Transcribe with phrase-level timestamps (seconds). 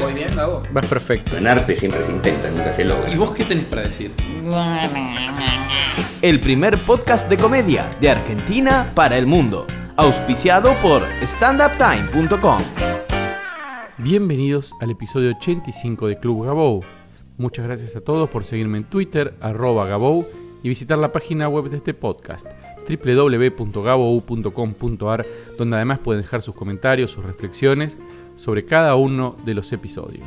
[0.00, 0.62] ¿Voy bien, Gabo?
[0.72, 1.36] Vas perfecto.
[1.36, 3.10] En arte siempre se intenta, nunca se logra.
[3.10, 4.12] ¿Y vos qué tenés para decir?
[6.22, 9.66] El primer podcast de comedia de Argentina para el mundo.
[9.96, 12.62] Auspiciado por standuptime.com.
[13.98, 16.84] Bienvenidos al episodio 85 de Club Gabou.
[17.36, 20.28] Muchas gracias a todos por seguirme en Twitter, arroba Gabou,
[20.62, 22.46] y visitar la página web de este podcast,
[22.88, 27.98] www.gabou.com.ar, donde además pueden dejar sus comentarios, sus reflexiones
[28.38, 30.26] sobre cada uno de los episodios.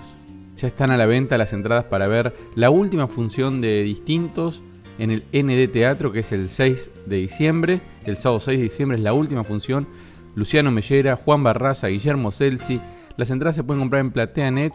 [0.58, 4.62] Ya están a la venta las entradas para ver la última función de Distintos
[5.00, 7.82] en el ND Teatro, que es el 6 de diciembre.
[8.06, 9.88] El sábado 6 de diciembre es la última función.
[10.36, 12.80] Luciano Mellera, Juan Barraza, Guillermo Celsi.
[13.18, 14.74] Las entradas se pueden comprar en PlateaNet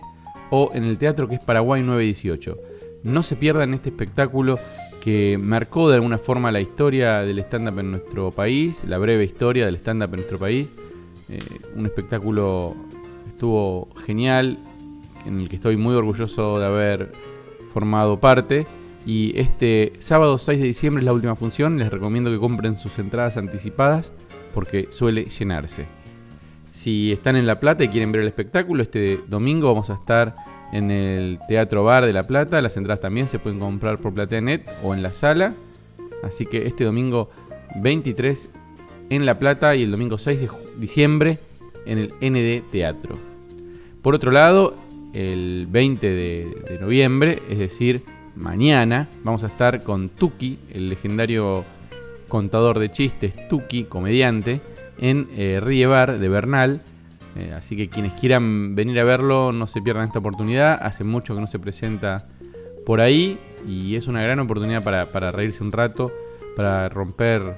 [0.51, 2.57] o en el teatro que es Paraguay 918.
[3.05, 4.59] No se pierdan este espectáculo
[5.01, 9.67] que marcó de alguna forma la historia del stand-up en nuestro país, la breve historia
[9.67, 10.69] del stand-up en nuestro país.
[11.29, 11.39] Eh,
[11.77, 12.75] un espectáculo
[13.37, 14.57] estuvo genial,
[15.27, 17.13] en el que estoy muy orgulloso de haber
[17.75, 18.67] formado parte.
[19.05, 21.79] Y este sábado 6 de diciembre es la última función.
[21.79, 24.13] Les recomiendo que compren sus entradas anticipadas
[24.55, 25.85] porque suele llenarse.
[26.73, 30.35] Si están en La Plata y quieren ver el espectáculo, este domingo vamos a estar
[30.73, 32.63] en el Teatro Bar de La Plata.
[32.63, 35.53] Las entradas también se pueden comprar por PlateaNet o en la sala.
[36.23, 37.31] Así que este domingo
[37.83, 38.49] 23
[39.11, 40.49] en La Plata y el domingo 6 de
[40.79, 41.39] diciembre
[41.87, 43.17] en el ND Teatro.
[44.03, 44.77] Por otro lado,
[45.13, 48.03] el 20 de, noviembre, es decir,
[48.35, 51.65] mañana, vamos a estar con Tuki, el legendario
[52.29, 54.61] contador de chistes, Tuki, comediante,
[54.99, 56.83] en eh, Rie Bar de Bernal.
[57.37, 60.79] Eh, así que quienes quieran venir a verlo, no se pierdan esta oportunidad.
[60.81, 62.27] Hace mucho que no se presenta
[62.85, 66.13] por ahí y es una gran oportunidad para, para reírse un rato,
[66.57, 67.57] para romper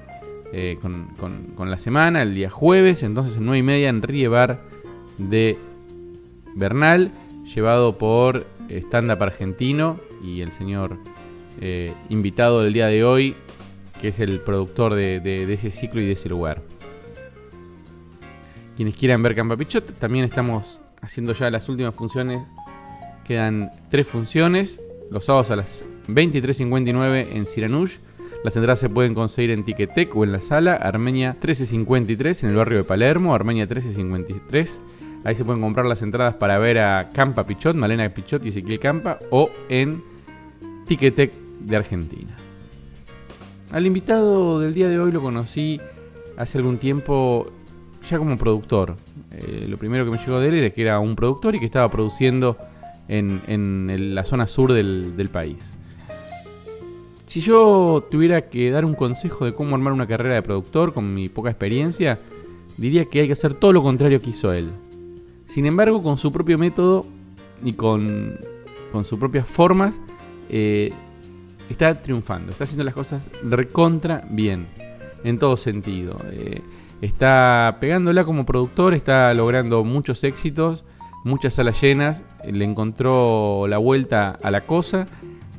[0.53, 4.61] eh, con, la semana, el día jueves, entonces en 9 y media en Rie Bar
[5.17, 5.57] de
[6.55, 7.11] Bernal,
[7.53, 10.97] llevado por Stand Up Argentino y el señor
[11.61, 13.35] eh, invitado del día de hoy,
[14.01, 16.61] que es el productor de ese ciclo y de ese lugar.
[18.79, 22.47] Quienes quieran ver Campa Pichot, también estamos haciendo ya las últimas funciones.
[23.25, 24.79] Quedan tres funciones,
[25.11, 27.97] los sábados a las 23.59 en Siranush.
[28.41, 32.55] Las entradas se pueden conseguir en Ticketek o en la sala Armenia 1353 en el
[32.55, 34.81] barrio de Palermo, Armenia 1353.
[35.25, 38.79] Ahí se pueden comprar las entradas para ver a Campa Pichot, Malena Pichot y Ezequiel
[38.79, 40.01] Campa o en
[40.87, 42.33] Ticketek de Argentina.
[43.71, 45.81] Al invitado del día de hoy lo conocí
[46.37, 47.51] hace algún tiempo
[48.09, 48.95] ya como productor.
[49.33, 51.65] Eh, lo primero que me llegó de él era que era un productor y que
[51.65, 52.57] estaba produciendo
[53.09, 55.73] en, la zona sur del país.
[57.29, 61.13] Si yo tuviera que dar un consejo de cómo armar una carrera de productor con
[61.13, 62.17] mi poca experiencia,
[62.75, 64.71] diría que hay que hacer todo lo contrario que hizo él.
[65.45, 67.05] Sin embargo, con su propio método
[67.63, 68.35] y con,
[68.91, 69.93] con sus propias formas,
[70.49, 70.91] eh,
[71.69, 74.65] está triunfando, está haciendo las cosas recontra bien,
[75.23, 76.15] en todo sentido.
[76.31, 76.63] Eh,
[76.99, 80.83] está pegándola como productor, está logrando muchos éxitos,
[81.23, 85.05] muchas salas llenas, le encontró la vuelta a la cosa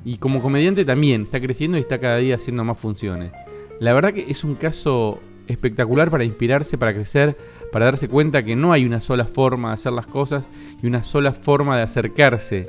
[0.05, 3.33] y como comediante también está creciendo y está cada día haciendo más funciones.
[3.79, 7.37] La verdad que es un caso espectacular para inspirarse, para crecer,
[7.73, 10.47] para darse cuenta que no hay una sola forma de hacer las cosas
[10.83, 12.69] y una sola forma de acercarse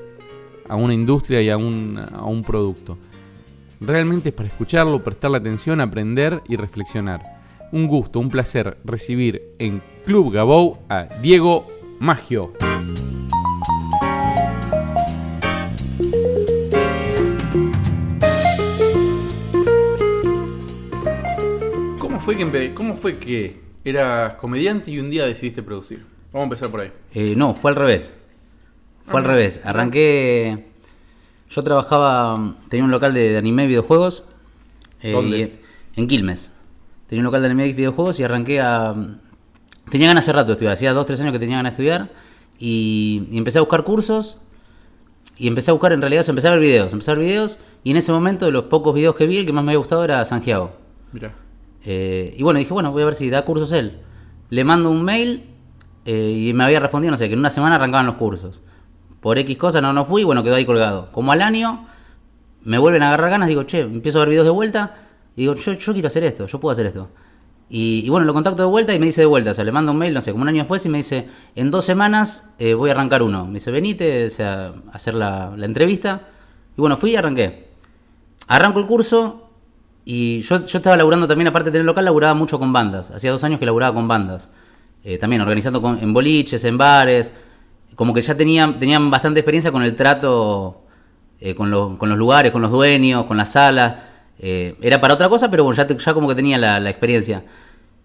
[0.68, 2.98] a una industria y a un, a un producto.
[3.80, 7.22] Realmente es para escucharlo, prestarle atención, aprender y reflexionar.
[7.72, 11.68] Un gusto, un placer recibir en Club Gabou a Diego
[12.00, 12.52] Maggio.
[22.36, 26.06] Fue que, cómo fue que eras comediante y un día decidiste producir?
[26.32, 26.92] Vamos a empezar por ahí.
[27.14, 28.16] Eh, no, fue al revés.
[29.04, 29.62] Fue al revés.
[29.64, 30.68] Arranqué.
[31.50, 32.56] Yo trabajaba.
[32.70, 34.24] Tenía un local de, anime y videojuegos.
[35.02, 35.60] eh, ¿Dónde?
[35.96, 36.54] en Quilmes.
[37.08, 38.96] Tenía un local de anime y videojuegos y arranqué a.
[39.90, 40.74] Tenía ganas hace rato de estudiar.
[40.74, 42.10] Hacía dos, tres años que tenía ganas de estudiar.
[42.60, 44.40] Y, y empecé a buscar cursos.
[45.36, 46.94] Y empecé a buscar, en realidad, empecé a ver videos.
[46.94, 47.60] Empecé a ver videos.
[47.84, 49.80] Y en ese momento, de los pocos videos que vi, el que más me había
[49.80, 50.72] gustado era Santiago.
[51.12, 51.34] Mira.
[51.84, 54.00] Eh, y bueno, dije, bueno, voy a ver si da cursos él.
[54.50, 55.46] Le mando un mail
[56.06, 58.62] eh, y me había respondido, no sé, que en una semana arrancaban los cursos.
[59.20, 61.12] Por X cosa no, no fui bueno, quedó ahí colgado.
[61.12, 61.86] Como al año,
[62.64, 64.96] me vuelven a agarrar ganas, digo, che, empiezo a ver videos de vuelta
[65.36, 67.10] y digo, yo, yo quiero hacer esto, yo puedo hacer esto.
[67.74, 69.94] Y, bueno, lo contacto de vuelta y me dice de vuelta, o sea, le mando
[69.94, 72.74] un mail, no sé, como un año después y me dice, en dos semanas eh,
[72.74, 73.46] voy a arrancar uno.
[73.46, 76.28] Me dice, venite, o sea, hacer la, la entrevista.
[76.78, 77.70] Y bueno, fui y arranqué.
[78.50, 79.41] Arranco el curso
[80.14, 83.12] y yo, yo estaba laburando también, aparte de tener local, laburaba mucho con bandas.
[83.12, 84.50] Hacía dos años que laburaba con bandas.
[85.06, 87.32] Eh, también organizando en boliches, en bares.
[87.96, 90.82] Como que ya tenían, tenían bastante experiencia con el trato
[91.40, 93.96] eh, con, los, con los lugares, con los dueños, con las salas.
[94.38, 97.46] Eh, era para otra cosa, pero bueno, ya, ya como que tenía la, experiencia.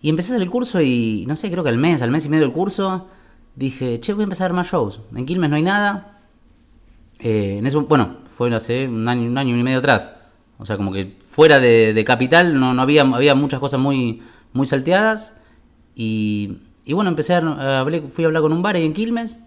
[0.00, 2.24] Y empecé a hacer el curso y no sé, creo que al mes, al mes
[2.24, 3.08] y medio del curso,
[3.56, 5.00] dije, che, voy a empezar a más shows.
[5.12, 6.20] En Quilmes no hay nada.
[7.18, 10.12] Eh, en eso, bueno, fue hace un año, un año y medio atrás.
[10.58, 14.22] O sea, como que fuera de, de capital no, no había, había muchas cosas muy,
[14.54, 15.34] muy salteadas.
[15.94, 17.40] Y, y bueno, empecé a,
[17.82, 19.38] hablé- fui a hablar con un bar ahí en Quilmes,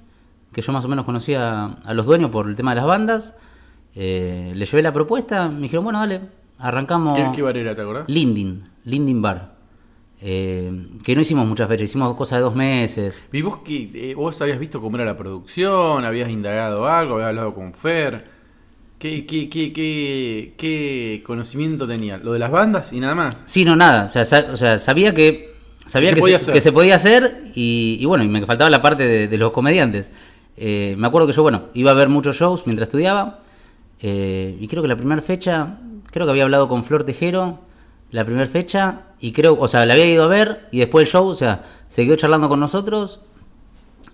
[0.53, 3.35] que yo más o menos conocía a los dueños por el tema de las bandas.
[3.95, 6.21] Eh, le llevé la propuesta, me dijeron, bueno, dale,
[6.59, 7.17] arrancamos.
[7.17, 8.03] ¿Qué, qué bar era, te acordás?
[8.07, 9.57] Lindin, Lindin Bar.
[10.21, 10.71] Eh,
[11.03, 13.25] que no hicimos muchas fechas, hicimos cosas de dos meses.
[13.31, 16.05] ¿Y vos, qué, eh, vos habías visto cómo era la producción?
[16.05, 17.13] ¿Habías indagado algo?
[17.15, 18.23] ¿Habías hablado con Fer?
[18.99, 22.17] ¿Qué, qué, qué, qué, qué conocimiento tenía?
[22.17, 23.37] ¿Lo de las bandas y nada más?
[23.45, 24.03] Sí, no, nada.
[24.05, 25.55] O sea, sa- o sea, sabía que
[25.85, 26.53] sabía Se que, podía se, hacer.
[26.53, 29.51] que se podía hacer y, y bueno, y me faltaba la parte de, de los
[29.51, 30.11] comediantes.
[30.57, 33.39] Eh, me acuerdo que yo, bueno, iba a ver muchos shows mientras estudiaba
[34.01, 35.77] eh, y creo que la primera fecha,
[36.11, 37.59] creo que había hablado con Flor Tejero
[38.11, 41.11] la primera fecha y creo, o sea, la había ido a ver y después el
[41.11, 43.21] show, o sea, se quedó charlando con nosotros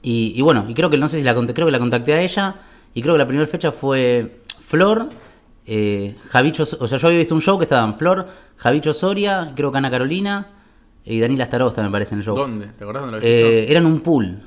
[0.04, 2.22] y, y bueno, y creo que no sé si la creo que la contacté a
[2.22, 2.56] ella
[2.94, 4.42] y creo que la primera fecha fue
[4.75, 5.10] Flor,
[5.66, 8.27] eh, Javicho, o sea, yo había visto un show que estaban Flor,
[8.57, 10.48] Javicho Soria, creo que Ana Carolina
[11.06, 12.36] y Daniela Starosta me parece en el show.
[12.36, 12.68] ¿Dónde?
[12.77, 14.42] ¿Te acordás dónde lo Eh, eran un pool.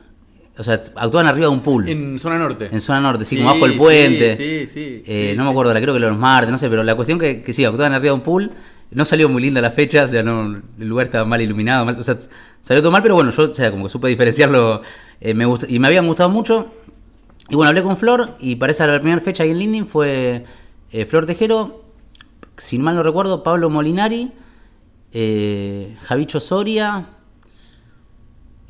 [0.59, 1.89] O sea, actuaban arriba de un pool.
[1.89, 2.79] En, En zona norte.
[2.81, 4.37] zona norte, sí, Sí, como bajo el puente.
[4.37, 6.83] sí, sí, Eh, sí, no me acuerdo, ahora, creo que los martes, no sé, pero
[6.83, 8.51] la cuestión que, que sí, actuaban arriba de un pool.
[8.91, 11.99] No salió muy linda la fecha, o sea, no, el lugar estaba mal iluminado, mal-
[11.99, 12.17] o sea,
[12.63, 14.83] salió todo mal, pero bueno, yo, o sea, como que supe diferenciarlo
[15.21, 16.73] eh, me gustó, y me habían gustado mucho.
[17.51, 20.45] Y bueno, hablé con Flor y para esa la primera fecha ahí en Linding fue
[20.93, 21.83] eh, Flor Tejero,
[22.57, 24.33] si mal no recuerdo, Pablo Molinari,
[25.13, 27.07] eh, Javicho Soria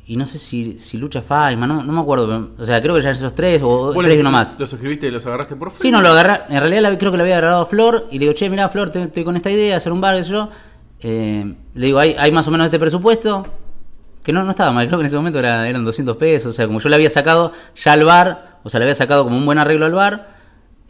[0.05, 2.95] y no sé si, si Lucha Faima, no, no me acuerdo, pero- o sea, creo
[2.95, 4.55] que ya esos tres o ¿Vos tres y los- uno más.
[4.57, 6.41] ¿Los escribiste y los agarraste por Sí, no, lo agarré.
[6.49, 8.69] En realidad la- creo que le había agarrado a Flor y le digo, che, mira,
[8.69, 10.49] Flor, estoy con esta idea, hacer un bar, qué sé yo.
[11.01, 13.45] Eh, le digo, hay, hay más o menos este presupuesto.
[14.23, 16.49] Que no, no estaba mal, creo que en ese momento era- eran 200 pesos.
[16.51, 19.23] O sea, como yo le había sacado ya al bar, o sea, le había sacado
[19.23, 20.37] como un buen arreglo al bar.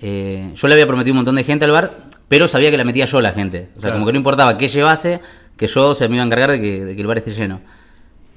[0.01, 2.85] eh, yo le había prometido un montón de gente al bar, pero sabía que la
[2.85, 3.69] metía yo la gente.
[3.71, 3.95] O sea, Claro.
[3.95, 5.19] como que no importaba qué llevase,
[5.57, 7.31] que yo o sea, me iba a encargar de que, de que el bar esté
[7.31, 7.59] lleno.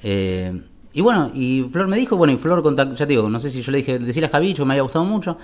[0.03, 3.39] Eh, y bueno, y Flor me dijo, bueno, y Flor contactó, ya te digo, no
[3.39, 5.37] sé si yo le dije, decirle a Javicho, me había gustado mucho,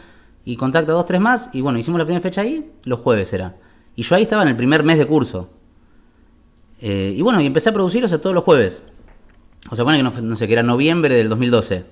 [0.45, 3.31] y contacta a dos, tres más, y bueno, hicimos la primera fecha ahí, los jueves
[3.33, 3.55] era.
[3.95, 5.49] Y yo ahí estaba en el primer mes de curso.
[6.81, 8.83] Eh, y bueno, y empecé a producir, o sea, todos los jueves.
[9.69, 11.85] O sea, bueno, que no, no sé, que era noviembre del 2012.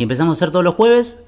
[0.00, 1.22] Y empezamos a hacer todos los jueves.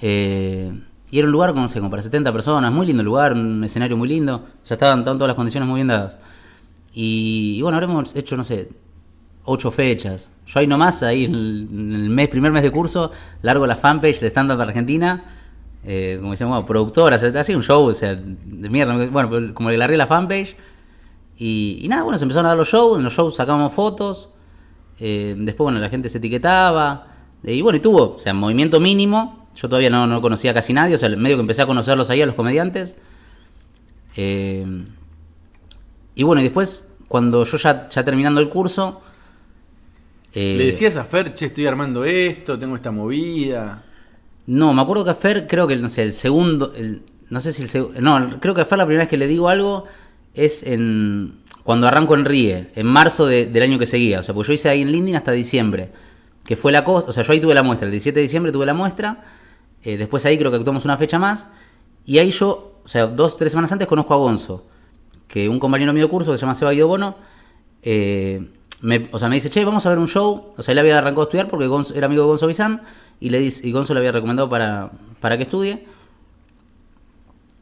[0.00, 0.72] eh,
[1.10, 3.98] y era un lugar, no sé, como para 70 personas, muy lindo lugar, un escenario
[3.98, 4.36] muy lindo.
[4.36, 6.16] O sea, estaban, estaban todas las condiciones muy bien dadas.
[6.94, 8.70] Y, y bueno, habremos hecho, no sé,
[9.44, 10.32] ocho fechas.
[10.46, 13.10] Yo ahí nomás, ahí en el, mes, primer mes de curso,
[13.42, 15.24] largo la fanpage de Stand Up Argentina.
[15.84, 19.06] Eh, como se llama, productora, o hacía un show, o sea, de mierda.
[19.10, 20.56] Bueno, como le largué la fanpage.
[21.36, 24.30] Y, y nada, bueno, se empezaron a dar los shows, en los shows sacábamos fotos.
[24.98, 27.17] eh, después, bueno, la gente se etiquetaba.
[27.44, 29.48] Eh, y bueno, y tuvo, o sea, movimiento mínimo.
[29.56, 32.22] Yo todavía no, no conocía casi nadie, o sea, medio que empecé a conocerlos ahí
[32.22, 32.94] a los comediantes.
[34.16, 34.64] Eh,
[36.14, 39.00] y bueno, y después, cuando yo ya, ya terminando el curso.
[40.32, 43.84] eh, Le decías a Fer, che, estoy armando esto, tengo esta movida.
[44.46, 47.52] No, me acuerdo que a Fer, creo que no sé, el segundo, el- no sé
[47.52, 49.84] si el segundo, no, creo que a Fer la primera vez que le digo algo
[50.34, 54.34] es en cuando arranco en Rie, en marzo de- del año que seguía, o sea,
[54.34, 55.90] porque yo hice ahí en Lindin hasta diciembre,
[56.48, 58.50] que fue la cosa, o sea, yo ahí tuve la muestra, el 17 de diciembre
[58.50, 59.22] tuve la muestra,
[59.82, 61.44] eh, después ahí creo que actuamos una fecha más,
[62.06, 64.64] y ahí yo, o sea, dos, tres semanas antes conozco a Gonzo,
[65.26, 67.16] que un compañero mío de curso que se llama Seba Guido Bono,
[67.82, 68.48] eh,
[69.12, 70.54] o sea, me dice, che, vamos a ver un show.
[70.56, 72.80] O sea, él había arrancado a estudiar porque era amigo de Gonzo Bizán
[73.20, 75.84] y, le dice, y Gonzo le había recomendado para, para que estudie.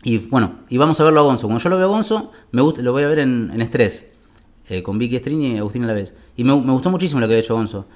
[0.05, 1.49] Y bueno, y vamos a verlo a Gonzo.
[1.49, 4.13] Cuando yo lo veo a Gonzo, me gusta, lo voy a ver en, en Estrés,
[4.69, 6.05] eh, con Vicky Strini y Agustín a.
[6.37, 7.87] Y me, me gustó muchísimo lo que había hecho Gonzo.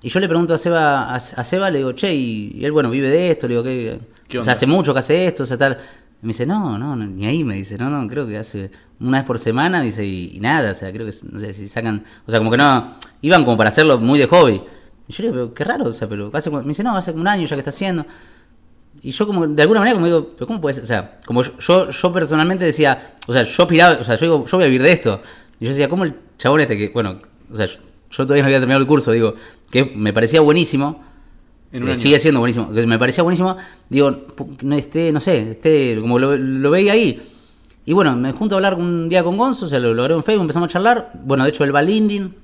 [0.00, 2.72] Y yo le pregunto a Seba, a, a Seba le digo, che, y, y él,
[2.72, 4.52] bueno, vive de esto, le digo, ¿qué, ¿Qué o sea, onda?
[4.52, 5.78] hace mucho que hace esto, o sea, tal.
[6.22, 8.70] Y me dice, no, no, no, ni ahí, me dice, no, no, creo que hace
[9.00, 11.54] una vez por semana, me dice, y, y nada, o sea, creo que, no sé,
[11.54, 14.60] si sacan, o sea, como que no, iban como para hacerlo muy de hobby.
[15.08, 17.12] Y yo le digo, pero qué raro, o sea, pero hace, me dice, no, hace
[17.12, 18.04] como un año ya que está haciendo.
[19.00, 20.84] Y yo como, de alguna manera, como digo, pero ¿cómo puede ser?
[20.84, 24.26] O sea, como yo, yo, yo personalmente decía, o sea, yo aspiraba, o sea, yo
[24.26, 25.22] digo, yo voy a vivir de esto.
[25.60, 27.68] Y yo decía, ¿cómo el chabón este que, bueno, o sea,
[28.10, 29.34] yo, todavía no había terminado el curso, digo,
[29.70, 31.02] que me parecía buenísimo,
[31.72, 32.00] En un eh, año.
[32.00, 33.56] sigue siendo buenísimo, que me parecía buenísimo,
[33.88, 34.26] digo,
[34.72, 37.20] este, no sé, este, como lo, lo veía ahí.
[37.88, 40.22] Y bueno, me junto a hablar un día con Gonzo, o sea, lo logré en
[40.22, 41.10] Facebook, empezamos a charlar.
[41.24, 42.34] Bueno, de hecho, él va al LinkedIn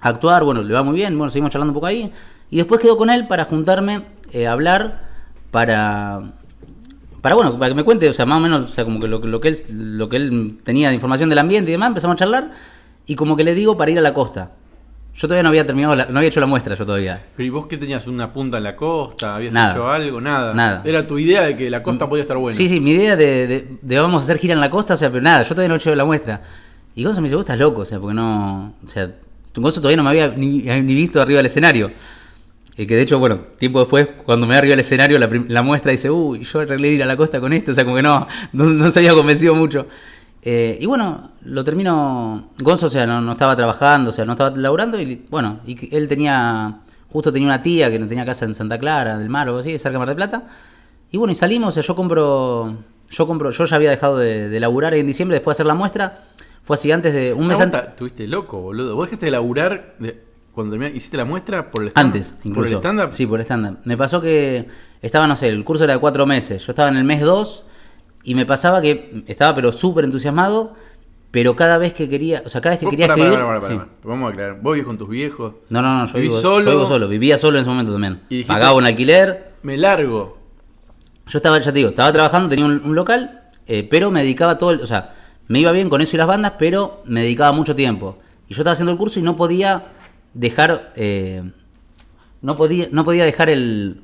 [0.00, 2.10] a actuar, bueno, le va muy bien, bueno, seguimos charlando un poco ahí.
[2.50, 5.08] Y después quedo con él para juntarme eh, a hablar,
[5.52, 6.32] para,
[7.20, 9.06] para, bueno, para que me cuente, o sea, más o menos, o sea, como que
[9.06, 12.14] lo, lo que él, lo que él tenía de información del ambiente y demás, empezamos
[12.14, 12.50] a charlar.
[13.06, 14.50] Y como que le digo para ir a la costa.
[15.20, 17.22] Yo todavía no había terminado, la- no había hecho la muestra yo todavía.
[17.36, 18.06] Pero ¿y vos qué tenías?
[18.06, 19.36] ¿Una punta en la costa?
[19.36, 19.72] ¿Habías Nada.
[19.72, 20.18] hecho algo?
[20.18, 20.54] Nada.
[20.54, 20.80] Nada.
[20.82, 22.56] Era tu idea de que la costa podía estar buena.
[22.56, 24.96] Sí, sí, mi idea de, de- de vamos a hacer gira en la costa, o
[24.96, 26.40] sea, pero nada, yo todavía no he hecho la muestra.
[26.94, 28.74] Y Gonzo me dice, vos estás loco, o sea, porque no.
[28.82, 29.10] O sea,
[29.54, 31.90] Gonzo todavía no me había ni, ni visto arriba del escenario.
[32.78, 36.08] Y que de hecho, bueno, tiempo después, cuando me arriba del escenario, la muestra dice,
[36.10, 38.64] uy, yo arreglé ir a la costa con esto, o sea, como que no, no,
[38.64, 39.86] no se había convencido mucho.
[40.42, 42.50] Eh, y bueno, lo termino.
[42.58, 45.94] Gonzo, o sea, no, no estaba trabajando, o sea, no estaba laburando, y bueno, y
[45.94, 46.78] él tenía.
[47.10, 49.60] Justo tenía una tía que no tenía casa en Santa Clara, del Mar o algo
[49.60, 50.44] así, cerca de Mar del Plata.
[51.10, 52.76] Y bueno, y salimos, o sea, yo compro.
[53.10, 55.74] Yo compro, yo ya había dejado de, de laburar en diciembre después de hacer la
[55.74, 56.22] muestra.
[56.62, 57.82] Fue así antes de un Una mes antes.
[57.88, 58.94] Estuviste loco, boludo.
[58.94, 62.54] ¿Vos dejaste de laburar de- cuando terminaste- hiciste la muestra por el stand Antes, incluso.
[62.54, 63.12] ¿Por el stand-up?
[63.12, 63.78] Sí, por el stand-up.
[63.84, 64.68] Me pasó que
[65.02, 66.64] estaba, no sé, el curso era de cuatro meses.
[66.64, 67.64] Yo estaba en el mes dos
[68.24, 70.74] y me pasaba que estaba pero súper entusiasmado,
[71.30, 73.44] pero cada vez que quería, o sea, cada vez que quería pará, escribir...
[73.62, 73.76] sí.
[73.78, 73.88] pará.
[74.04, 74.60] Vamos a aclarar.
[74.60, 75.54] Vos vivís con tus viejos.
[75.68, 76.64] No, no, no, yo ¿Vivís vivo, solo?
[76.64, 77.08] yo vivo solo.
[77.08, 78.20] Vivía solo en ese momento también.
[78.28, 79.52] Y dijiste- Pagaba un alquiler.
[79.62, 80.38] Me largo.
[81.26, 84.58] Yo estaba, ya te digo, estaba trabajando, tenía un, un local, eh, pero me dedicaba
[84.58, 85.14] todo, el- o sea,
[85.46, 88.18] me iba bien con eso y las bandas, pero me dedicaba mucho tiempo.
[88.48, 89.84] Y yo estaba haciendo el curso y no podía
[90.34, 91.42] dejar, eh,
[92.42, 94.00] no podía, no podía dejar el,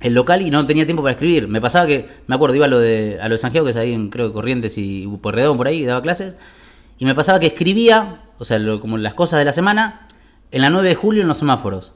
[0.00, 1.48] el local y no tenía tiempo para escribir.
[1.48, 3.76] Me pasaba que, me acuerdo, iba a lo de, a lo de Santiago, que es
[3.76, 6.36] ahí en, creo Corrientes y Porredón por ahí, daba clases,
[6.98, 10.06] y me pasaba que escribía, o sea, lo- como las cosas de la semana,
[10.50, 11.92] en la 9 de julio en los semáforos.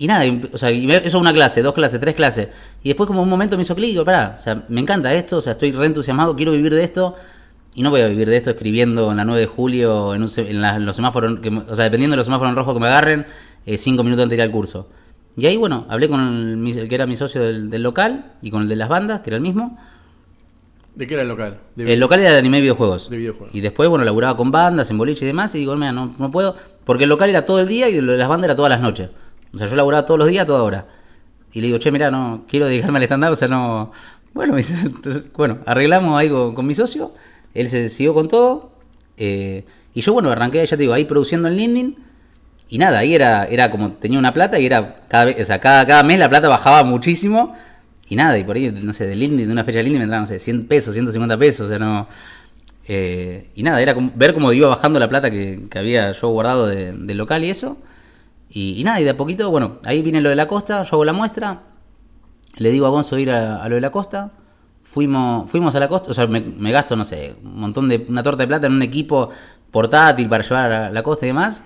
[0.00, 2.48] Y nada, y- o sea, y eso es una clase, dos clases, tres clases.
[2.84, 5.38] Y después como un momento me hizo clic, digo, pará, o sea, me encanta esto,
[5.38, 7.16] o sea, estoy re entusiasmado, quiero vivir de esto.
[7.74, 10.30] Y no voy a vivir de esto escribiendo en la 9 de julio, en, un
[10.36, 12.80] en la- en los semáforos, que o sea, dependiendo de los semáforos en rojo que
[12.80, 13.26] me agarren,
[13.66, 14.88] eh, cinco minutos antes de ir al curso.
[15.38, 18.62] Y ahí, bueno, hablé con el, que era mi socio del, del local y con
[18.62, 19.78] el de las bandas, que era el mismo.
[20.94, 21.60] ¿De qué era el local?
[21.76, 23.08] De- El local era de anime y videojuegos.
[23.08, 23.54] De videojuegos.
[23.54, 25.54] Y después, bueno, laburaba con bandas, en boliche y demás.
[25.54, 26.56] Y digo, mira, no, no puedo.
[26.84, 28.80] Porque el local era todo el día y lo de las bandas era todas las
[28.80, 29.10] noches.
[29.54, 30.86] O sea, yo laburaba todos los días, a toda hora.
[31.52, 33.30] Y le digo, che, mira, no quiero dedicarme al stand-up.
[33.32, 33.92] O sea, no.
[34.34, 37.12] Bueno, me dice, entonces, bueno, arreglamos ahí con, con mi socio.
[37.54, 38.72] Él se siguió con todo.
[39.16, 39.64] eh,
[39.94, 41.96] y yo, bueno, arranqué, ya te digo, ahí produciendo en LinkedIn.
[42.68, 45.86] Y nada, ahí era, era como tenía una plata y era cada o sea, cada,
[45.86, 47.54] cada mes la plata bajaba muchísimo.
[48.08, 50.04] Y nada, y por ahí, no sé, del LinkedIn, de una fecha de LinkedIn me
[50.04, 52.08] entraban, no sé, 100 pesos, 150 pesos, o sea, no.
[52.88, 56.28] eh, y nada, era como, ver cómo iba bajando la plata que, que había yo
[56.30, 57.78] guardado de- del local y eso.
[58.50, 61.04] Y, nada, y de a poquito, bueno, ahí viene lo de la costa, yo hago
[61.04, 61.62] la muestra,
[62.56, 64.30] le digo a Gonzo ir a, a lo de la costa,
[64.84, 68.04] fuimos, fuimos a la costa, o sea, me, me gasto, no sé, un montón de,
[68.08, 69.30] una torta de plata en un equipo
[69.70, 71.62] portátil para llevar a la costa y demás,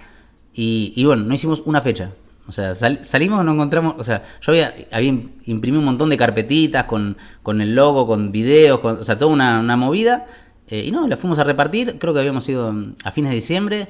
[0.54, 2.10] y, y bueno, no hicimos una fecha.
[2.48, 6.10] O sea, sal- salimos, no encontramos, o sea, yo había, había im- imprimido un montón
[6.10, 10.26] de carpetitas con, con el logo, con videos, con, o sea, toda una, una movida,
[10.66, 13.36] eh, y no, la fuimos a repartir, creo que habíamos ido mm, a fines de
[13.36, 13.88] diciembre,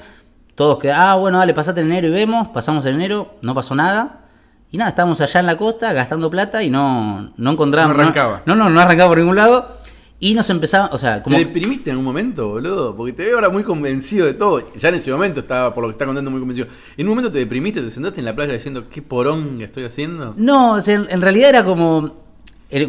[0.55, 3.75] todos que, ah, bueno, dale, pasate en enero y vemos, pasamos en enero, no pasó
[3.75, 4.27] nada,
[4.71, 7.97] y nada, estábamos allá en la costa gastando plata y no, no encontrábamos.
[7.97, 8.43] No arrancaba.
[8.45, 9.79] No, no, no arrancaba por ningún lado.
[10.23, 11.37] Y nos empezaba, o sea, como.
[11.37, 12.95] ¿Te deprimiste en algún momento, boludo?
[12.95, 14.73] Porque te veo ahora muy convencido de todo.
[14.77, 16.69] Ya en ese momento estaba, por lo que está contando, muy convencido.
[16.97, 20.33] ¿En un momento te deprimiste, te sentaste en la playa diciendo qué porón estoy haciendo?
[20.37, 22.19] No, o sea, en, realidad era como.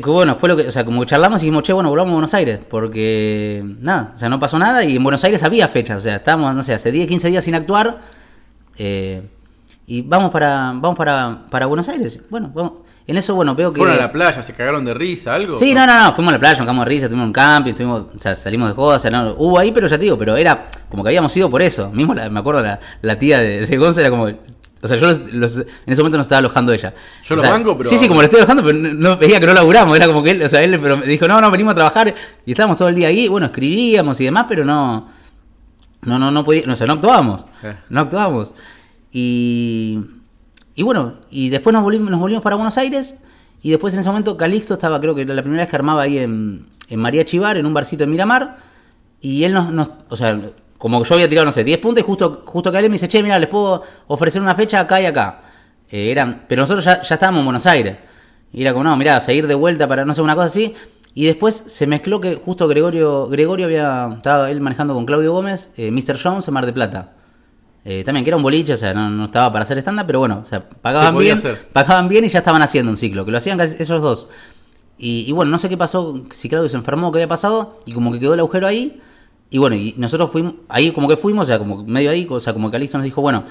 [0.06, 0.68] bueno, fue lo que.
[0.68, 2.60] O sea, como que charlamos y dijimos, che, bueno, volvamos a Buenos Aires.
[2.70, 3.66] Porque.
[3.80, 5.98] Nada, o sea, no pasó nada y en Buenos Aires había fechas.
[5.98, 8.00] O sea, estábamos, no sé, hace 10, 15 días sin actuar.
[8.78, 9.24] eh,
[9.88, 12.22] y vamos para vamos para, para Buenos Aires.
[12.30, 12.74] Bueno, vamos.
[13.06, 13.80] En eso, bueno, veo que.
[13.80, 15.58] ¿Fueron a la playa, se cagaron de risa, algo?
[15.58, 17.72] Sí, no, no, no, fuimos a la playa, nos cagamos de risa, tuvimos un camping,
[17.72, 20.18] estuvimos, o sea, salimos de joda, o sea, no, hubo ahí, pero ya te digo,
[20.18, 21.90] pero era como que habíamos ido por eso.
[21.92, 25.08] Mismo la- me acuerdo la, la tía de, de Gonza era como, o sea, yo
[25.08, 26.94] los- los- en ese momento no estaba alojando ella.
[27.26, 29.38] Yo O lo banco, pero- Sí, sí, como lo estoy alojando, pero no, no veía
[29.42, 31.52] que no laburamos, era como que él, o sea, él pero me dijo, no, no,
[31.52, 35.10] venimos a trabajar y estábamos todo el día ahí, bueno, escribíamos y demás, pero no,
[36.04, 37.76] no, no, no podía, no, o sea, no actuábamos, Eh.
[37.90, 38.54] no actuábamos.
[39.12, 40.00] Y,
[40.76, 43.20] y bueno, y después nos volvimos, nos volvimos para Buenos Aires.
[43.62, 46.02] Y después en ese momento Calixto estaba, creo que era la primera vez que armaba
[46.02, 48.58] ahí en, en María Chivar, en un barcito en Miramar.
[49.22, 50.38] Y él nos, nos- o sea,
[50.78, 53.08] como yo había tirado, no sé, 10 puntos y justo, justo que él me dice,
[53.08, 55.42] che, mira, les puedo ofrecer una fecha acá y acá.
[55.90, 57.98] Eh, eran, pero nosotros ya, ya estábamos en Buenos Aires.
[58.52, 60.74] Y era como, no, mirá, seguir de vuelta para, no sé, una cosa así.
[61.16, 65.72] Y después se mezcló que justo Gregorio, Gregorio había, estaba él manejando con Claudio Gómez,
[65.78, 66.18] eh, Mr.
[66.22, 67.14] Jones en Mar de Plata.
[67.86, 70.20] Eh, también que era un boliche, o sea, no, no estaba para hacer estándar, pero
[70.20, 71.68] bueno, o sea, pagaban bien, hacer.
[71.74, 74.30] pagaban bien y ya estaban haciendo un ciclo, que lo hacían casi esos dos.
[74.98, 77.92] Y, y bueno, no sé qué pasó, si Claudio se enfermó, qué había pasado, y
[77.92, 79.02] como que quedó el agujero ahí.
[79.50, 82.40] Y bueno, y nosotros fuimos, ahí como que fuimos, o sea, como medio ahí, o
[82.40, 83.44] sea, como que Calixto nos dijo, bueno,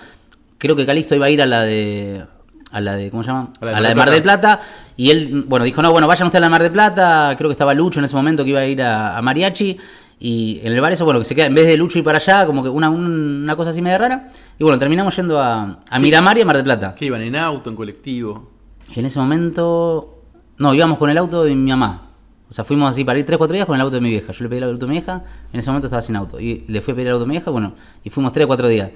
[0.57, 2.25] creo que Calixto iba a ir a la de,
[2.71, 3.53] a la de, ¿cómo se llama?
[3.61, 4.57] A la de A la de Mar del Plata.
[4.59, 4.69] Plata.
[4.97, 7.53] Y él, bueno, dijo, no, bueno, vayan ustedes a la Mar del Plata, creo que
[7.53, 9.77] estaba Lucho en ese momento que iba a ir a, a Mariachi.
[10.25, 12.19] Y en el bar eso, bueno, que se queda, en vez de Lucho ir para
[12.19, 14.29] allá, como que una, un- una cosa así media rara.
[14.57, 16.95] Y bueno, terminamos yendo a, a Miramar y a Mar del Plata.
[16.95, 18.49] Que iban en auto, en colectivo.
[18.95, 20.19] Y en ese momento.
[20.59, 22.11] No, íbamos con el auto de mi mamá.
[22.49, 24.33] O sea, fuimos así para ir 3-4 días con el auto de mi vieja.
[24.33, 26.39] Yo le pedí el auto de mi vieja, en ese momento estaba sin auto.
[26.39, 27.73] Y le fui a pedir el auto de mi vieja, bueno,
[28.05, 28.91] y fuimos 3-4 días.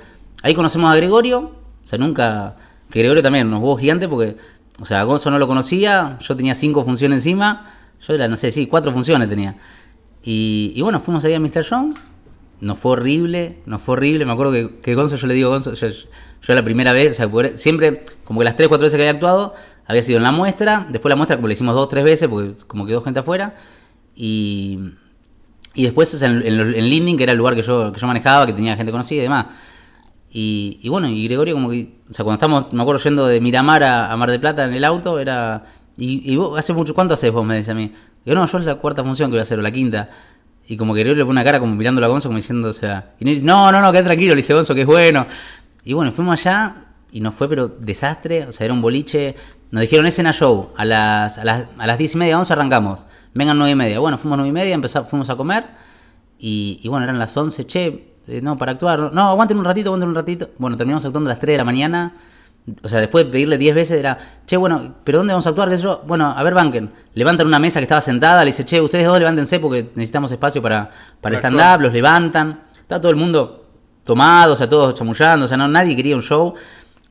[0.45, 1.39] Ahí conocemos a Gregorio.
[1.41, 2.55] O sea, nunca.
[2.91, 4.37] Que Gregorio también nos hubo gigante porque.
[4.79, 6.19] O sea, Gonzo no lo conocía.
[6.21, 7.73] Yo tenía 5 funciones encima.
[8.07, 9.57] Yo era, no sé, sí, 4 funciones tenía.
[10.29, 11.65] Y, bueno, fuimos ahí a Mr.
[11.69, 12.03] Jones.
[12.61, 14.25] Nos fue horrible, nos fue horrible.
[14.25, 17.57] Me acuerdo que, que Gonzo, yo le digo, Gonzo, yo, la primera vez, o sea,
[17.57, 19.55] siempre, como que las 3, 4 veces que había actuado,
[19.87, 20.89] había sido en la muestra.
[20.91, 23.55] Después la muestra, como le hicimos dos, tres veces, porque como quedó gente afuera.
[24.17, 24.81] Y,
[25.75, 28.77] y después en, Linding, que era el lugar que yo, que yo manejaba, que tenía
[28.77, 29.47] gente conocida y demás.
[30.33, 33.41] Y, y bueno, y Gregorio como que, o sea, cuando estamos, me acuerdo yendo de
[33.41, 35.67] Miramar a, a Mar del Plata en el auto, era...
[35.97, 37.47] Y, y vos, hace mucho, ¿cuánto haces vos?
[37.47, 37.93] Me dice a mí.
[38.27, 40.11] Yo no, yo es la cuarta función que voy a hacer, o la quinta.
[40.67, 42.73] Y como que Gregorio le pone una cara como mirando a Gonzo, como diciendo, o
[42.73, 43.13] sea...
[43.21, 45.27] Y no, dice, no, no, no, quédate tranquilo, le dice Gonzo, que es bueno.
[45.85, 49.37] Y bueno, fuimos allá y nos fue, pero desastre, o sea, era un boliche...
[49.71, 53.05] Nos dijeron escena show, a las, a las, a las diez y media, once arrancamos.
[53.35, 53.99] Vengan nueve y media.
[53.99, 55.65] Bueno, fuimos nueve y media, empezamos, fuimos a comer.
[56.39, 60.09] Y, bueno, eran las 11, che, eh, no, para actuar, no, aguanten un ratito, aguanten
[60.09, 60.51] un ratito.
[60.59, 62.15] Bueno, terminamos actuando a las 3 de la mañana.
[62.83, 65.69] O sea, después de pedirle 10 veces era, che, bueno, ¿pero dónde vamos a actuar?
[65.69, 66.03] ¿Qué sé yo?
[66.07, 66.91] Bueno, a ver, banquen.
[67.15, 70.61] Levantan una mesa que estaba sentada, le dice, che, ustedes dos levántense porque necesitamos espacio
[70.61, 72.63] para, para stand-up, los levantan.
[72.81, 73.67] Está todo el mundo
[74.05, 76.55] tomado, o sea, todos chamullando, o sea, no, nadie quería un show.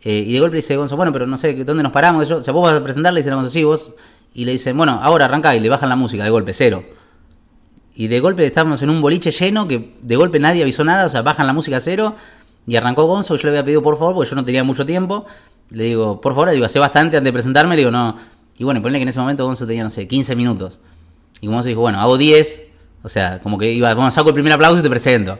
[0.01, 2.27] Eh, y de golpe dice Gonzo, bueno, pero no sé, ¿dónde nos paramos?
[2.27, 2.37] Yo.
[2.37, 3.93] O sea, vos vas a presentar, le dice Gonzo, sí, vos.
[4.33, 6.83] Y le dicen, bueno, ahora arranca y le bajan la música de golpe, cero.
[7.95, 11.09] Y de golpe estábamos en un boliche lleno que de golpe nadie avisó nada, o
[11.09, 12.15] sea, bajan la música a cero.
[12.67, 15.25] Y arrancó Gonzo, yo le había pedido por favor, porque yo no tenía mucho tiempo.
[15.69, 18.17] Le digo, por favor, le digo, hace bastante antes de presentarme, le digo, no.
[18.57, 20.79] Y bueno, ponle que en ese momento Gonzo tenía, no sé, 15 minutos.
[21.41, 22.63] Y Gonzo dijo, bueno, hago 10.
[23.03, 25.37] O sea, como que iba, bueno, saco el primer aplauso y te presento.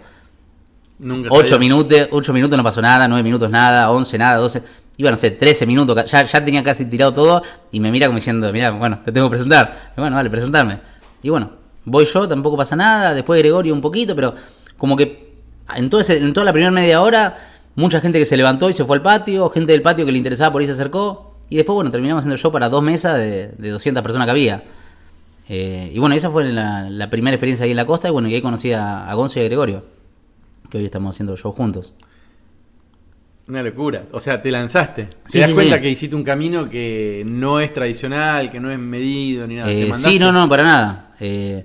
[1.00, 1.60] Nunca 8 salió.
[1.60, 4.64] minutos, 8 minutos no pasó nada, 9 minutos nada, 11 nada, 12.
[4.98, 8.18] Iba, no sé, 13 minutos, ya, ya tenía casi tirado todo y me mira como
[8.18, 9.92] diciendo, mira, bueno, te tengo que presentar.
[9.98, 10.80] Y bueno, dale, presentarme.
[11.22, 11.52] Y bueno,
[11.84, 14.36] voy yo, tampoco pasa nada, después Gregorio un poquito, pero
[14.78, 15.25] como que
[15.76, 17.38] en, todo ese- en toda la primera media hora,
[17.76, 20.18] mucha gente que se levantó y se fue al patio, gente del patio que le
[20.18, 21.36] interesaba por ahí se acercó.
[21.50, 24.32] Y después, bueno, terminamos haciendo el show para dos mesas de, de 200 personas que
[24.32, 24.64] había.
[25.48, 28.08] Eh, y bueno, esa fue la, la primera experiencia ahí en la costa.
[28.08, 29.84] Y bueno, y ahí conocí a, a Gonzo y a Gregorio,
[30.72, 31.94] que hoy estamos haciendo show juntos.
[33.48, 34.06] Una locura.
[34.12, 35.08] O sea, te lanzaste.
[35.28, 35.82] Sí, te das sí, cuenta sí.
[35.84, 39.72] que hiciste un camino que no es tradicional, que no es medido ni nada.
[39.72, 41.12] Eh, Te sí, no, no, para nada.
[41.20, 41.64] Eh,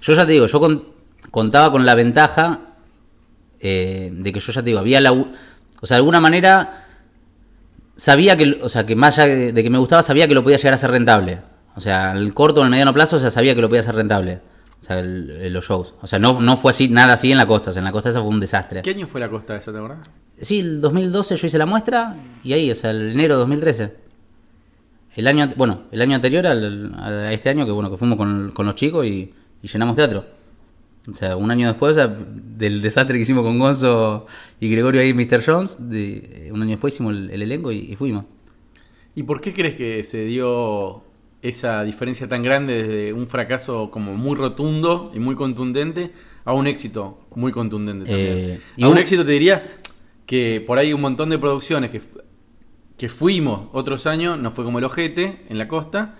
[0.00, 0.84] yo ya te digo, yo con-
[1.32, 2.60] contaba con la ventaja
[3.60, 5.12] eh, de que yo ya te digo, había la...
[5.12, 5.26] O
[5.86, 6.84] sea, de alguna manera
[7.96, 10.56] sabía que, o sea, que más allá de que me gustaba, sabía que lo podía
[10.56, 11.40] llegar a ser rentable.
[11.74, 13.94] O sea, el corto o el mediano plazo, o sea, sabía que lo podía hacer
[13.94, 14.40] rentable.
[14.80, 15.94] O sea, el- el- los shows.
[16.00, 17.70] O sea, no, no fue así, nada así en la costa.
[17.70, 18.82] O sea, en la costa esa fue un desastre.
[18.82, 19.98] ¿Qué año fue la costa esa, te acordás?
[20.40, 23.94] Sí, el 2012 yo hice la muestra y ahí, o sea, el enero de 2013.
[25.16, 28.52] El año, bueno, el año anterior al, a este año que bueno que fuimos con,
[28.52, 30.24] con los chicos y, y llenamos teatro.
[31.10, 34.26] O sea, un año después o sea, del desastre que hicimos con Gonzo
[34.60, 35.42] y Gregorio ahí, Mr.
[35.44, 38.24] Jones, de, un año después hicimos el, el elenco y, y fuimos.
[39.14, 41.02] ¿Y por qué crees que se dio
[41.40, 46.12] esa diferencia tan grande desde un fracaso como muy rotundo y muy contundente
[46.44, 48.36] a un éxito muy contundente también?
[48.36, 49.78] Eh, y a un un- éxito te diría
[50.26, 52.02] que por ahí un montón de producciones que,
[52.98, 56.16] que fuimos otros años, no fue como el ojete en la costa,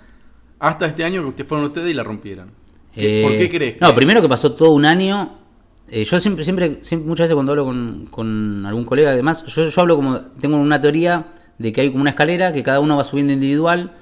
[0.58, 2.52] hasta este año que ustedes fueron ustedes y la rompieron.
[2.94, 3.80] ¿Qué- Eh, ¿Por qué crees?
[3.80, 5.34] No, primero que pasó todo un año.
[5.90, 9.68] eh, yo siempre, siempre, siempre- muchas veces cuando hablo con, con algún colega, además, yo,
[9.70, 11.24] yo hablo como, tengo una teoría
[11.56, 13.92] de que hay como una escalera que cada uno va subiendo individual,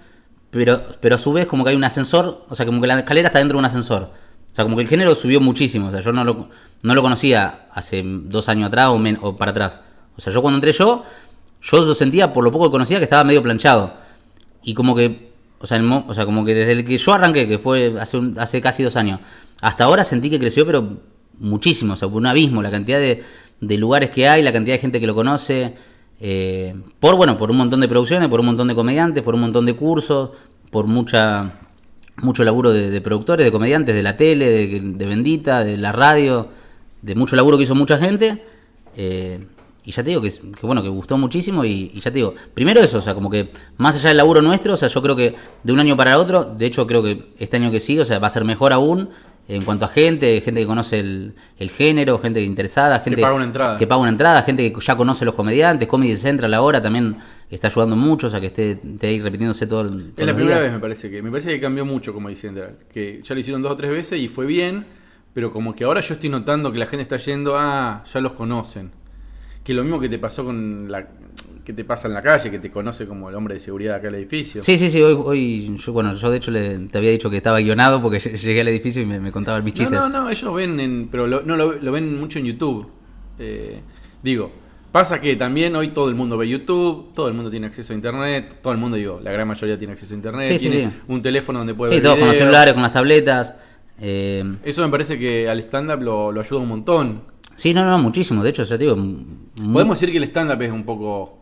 [0.50, 2.98] pero, pero a su vez como que hay un ascensor, o sea, como que la
[2.98, 4.10] escalera está dentro de un ascensor.
[4.50, 5.88] O sea, como que el género subió muchísimo.
[5.88, 6.48] O sea, yo no lo,
[6.82, 9.80] no lo conocía hace dos años atrás o, men- o para atrás.
[10.16, 11.04] O sea, yo cuando entré yo,
[11.62, 13.92] yo lo sentía, por lo poco que conocía, que estaba medio planchado.
[14.62, 15.25] Y como que,
[15.58, 17.94] o sea, el mo- o sea, como que desde el que yo arranqué, que fue
[18.00, 19.20] hace, un- hace casi dos años,
[19.60, 20.98] hasta ahora sentí que creció, pero
[21.38, 23.22] muchísimo, o sea, por un abismo, la cantidad de,
[23.60, 25.74] de lugares que hay, la cantidad de gente que lo conoce,
[26.20, 29.40] eh, por, bueno, por un montón de producciones, por un montón de comediantes, por un
[29.42, 30.30] montón de cursos,
[30.70, 31.54] por mucha,
[32.22, 36.48] mucho laburo de, productores, de comediantes, de la tele, de, de Bendita, de la radio,
[37.02, 38.42] de mucho laburo que hizo mucha gente.
[38.96, 39.46] eh,
[39.86, 42.16] y ya te digo que, es- que bueno, que gustó muchísimo y, y ya te
[42.16, 45.00] digo, primero eso, o sea, como que más allá del laburo nuestro, o sea, yo
[45.00, 47.80] creo que de un año para el otro, de hecho creo que este año que
[47.80, 49.08] sigue, o sea, va a ser mejor aún
[49.48, 53.44] en cuanto a gente, gente que conoce el, el género, gente interesada, gente paga una
[53.44, 53.78] entrada.
[53.78, 57.16] que paga una entrada, gente que ya conoce los comediantes, Comedy Central ahora también
[57.48, 60.56] está ayudando mucho, o sea, que esté, esté ahí repitiéndose todo el Es la primera
[60.56, 60.62] días.
[60.62, 61.22] vez, me parece que.
[61.22, 62.74] Me parece que cambió mucho como Central.
[62.92, 64.84] Que ya lo hicieron dos o tres veces y fue bien.
[65.32, 68.32] Pero como que ahora yo estoy notando que la gente está yendo, ah, ya los
[68.32, 68.90] conocen.
[69.66, 71.04] Que lo mismo que te pasó con la.
[71.64, 74.06] que te pasa en la calle, que te conoce como el hombre de seguridad acá
[74.06, 74.62] del edificio.
[74.62, 77.38] Sí, sí, sí, hoy, hoy yo, bueno, yo de hecho le- te había dicho que
[77.38, 80.30] estaba guionado porque lle- llegué al edificio y me, me contaban mis No, no, no,
[80.30, 82.86] ellos ven, en, pero lo, no, lo, lo ven mucho en YouTube.
[83.40, 83.80] Eh,
[84.22, 84.52] digo,
[84.92, 87.96] pasa que también hoy todo el mundo ve YouTube, todo el mundo tiene acceso a
[87.96, 90.88] Internet, todo el mundo, digo, la gran mayoría tiene acceso a Internet, Sí, sí, tiene
[90.90, 90.96] sí.
[91.08, 93.54] un teléfono donde puede Sí, ver todos con los celulares, con las tabletas.
[94.00, 97.22] eh, Eso me parece que al stand-up lo, lo ayuda un montón.
[97.56, 98.42] Sí, no, no, muchísimo.
[98.44, 99.16] De hecho, ya te digo, m-
[99.56, 101.38] mu- Podemos decir que el stand-up es un poco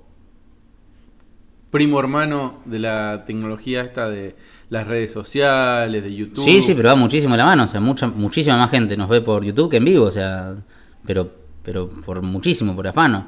[1.71, 4.37] primo hermano de la tecnología esta de
[4.71, 6.45] las redes sociales, de YouTube.
[6.45, 7.65] Sí, sí, pero va muchísimo la mano.
[7.65, 10.07] O sea, mucha, muchísima más gente nos ve por YouTube que en vivo.
[10.07, 10.55] O sea,
[11.05, 11.31] pero,
[11.63, 13.27] pero por muchísimo, por afano.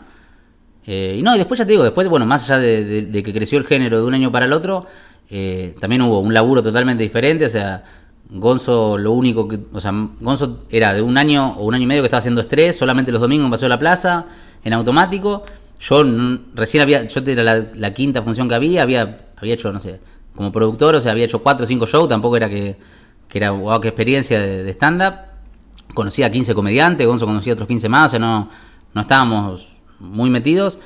[0.87, 3.22] Eh, y no, y después ya te digo, después, bueno, más allá de, de- de
[3.22, 4.87] que creció el género de un año para el otro,
[5.29, 7.46] eh, también hubo un laburo totalmente diferente.
[7.46, 7.83] O sea,
[8.29, 9.61] Gonzo, lo único que.
[9.73, 12.41] O sea, Gonzo era de un año o un año y medio que estaba haciendo
[12.41, 14.27] estrés, solamente los domingos en Paseo de la Plaza,
[14.65, 15.45] en automático.
[15.79, 16.05] Yo
[16.55, 17.05] recién había.
[17.05, 20.01] Yo era la, la quinta función que había, había, había hecho, no sé,
[20.35, 22.77] como productor, o sea, había hecho cuatro o cinco shows, tampoco era que,
[23.29, 25.15] que era, wow, qué experiencia de, de stand-up.
[25.95, 28.51] Conocía a 15 comediantes, Gonzo conocía a otros 15 más, o sea, no,
[28.93, 30.79] no estábamos muy metidos.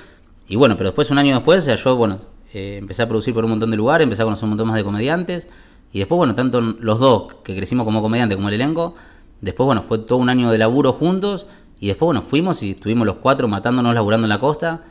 [0.46, 2.18] Y bueno, pero después, un año después, o sea, yo, bueno,
[2.52, 4.76] eh, empecé a producir por un montón de lugares, empecé a conocer un montón más
[4.76, 5.48] de comediantes.
[5.92, 8.94] Y después, bueno, tanto los dos, que crecimos como comediante, como el elenco,
[9.40, 11.46] después, bueno, fue todo un año de laburo juntos.
[11.80, 14.82] Y después, bueno, fuimos y estuvimos los cuatro matándonos, laburando en la costa.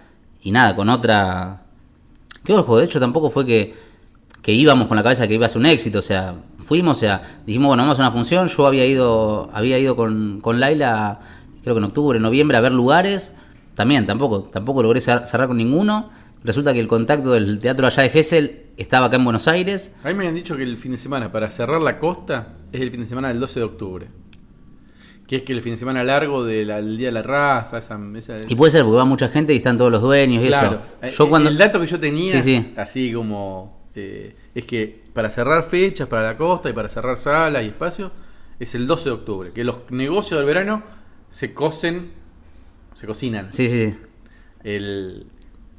[0.42, 1.64] Y nada, con otra...
[2.44, 3.76] Que ojo, de hecho tampoco fue que,
[4.42, 7.00] que íbamos con la cabeza que iba a ser un éxito, o sea, fuimos, o
[7.02, 11.20] sea, dijimos, bueno, vamos a una función, yo había ido, había ido con, con Laila,
[11.62, 13.34] creo que en octubre, noviembre, a ver lugares,
[13.76, 16.12] también, tampoco, tampoco logré cer- cerrar con ninguno,
[16.44, 20.08] resulta que el contacto del teatro allá de Gessel estaba acá en Buenos Aires, A
[20.08, 22.92] mí me han dicho que el fin de semana para cerrar la costa es el
[22.92, 24.08] fin de semana del 12 de octubre.
[25.28, 27.78] Que es que el fin de semana largo de la- del Día de la Raza,
[27.78, 28.00] esa...
[28.18, 30.82] esa- y puede ser porque va mucha gente y están todos los dueños y claro.
[31.02, 31.18] eso.
[31.18, 31.50] Yo Eh, cuando...
[31.50, 32.74] El dato que yo tenía, Sí, sí.
[32.78, 33.88] así como...
[33.96, 38.12] eh, es que para cerrar fechas para la costa y para cerrar salas y espacios,
[38.60, 39.52] es el 12 de octubre.
[39.54, 40.82] Que los negocios del verano
[41.30, 42.12] se cosen,
[42.96, 43.52] se cocinan.
[43.54, 43.96] Sí, sí.
[44.64, 45.28] El,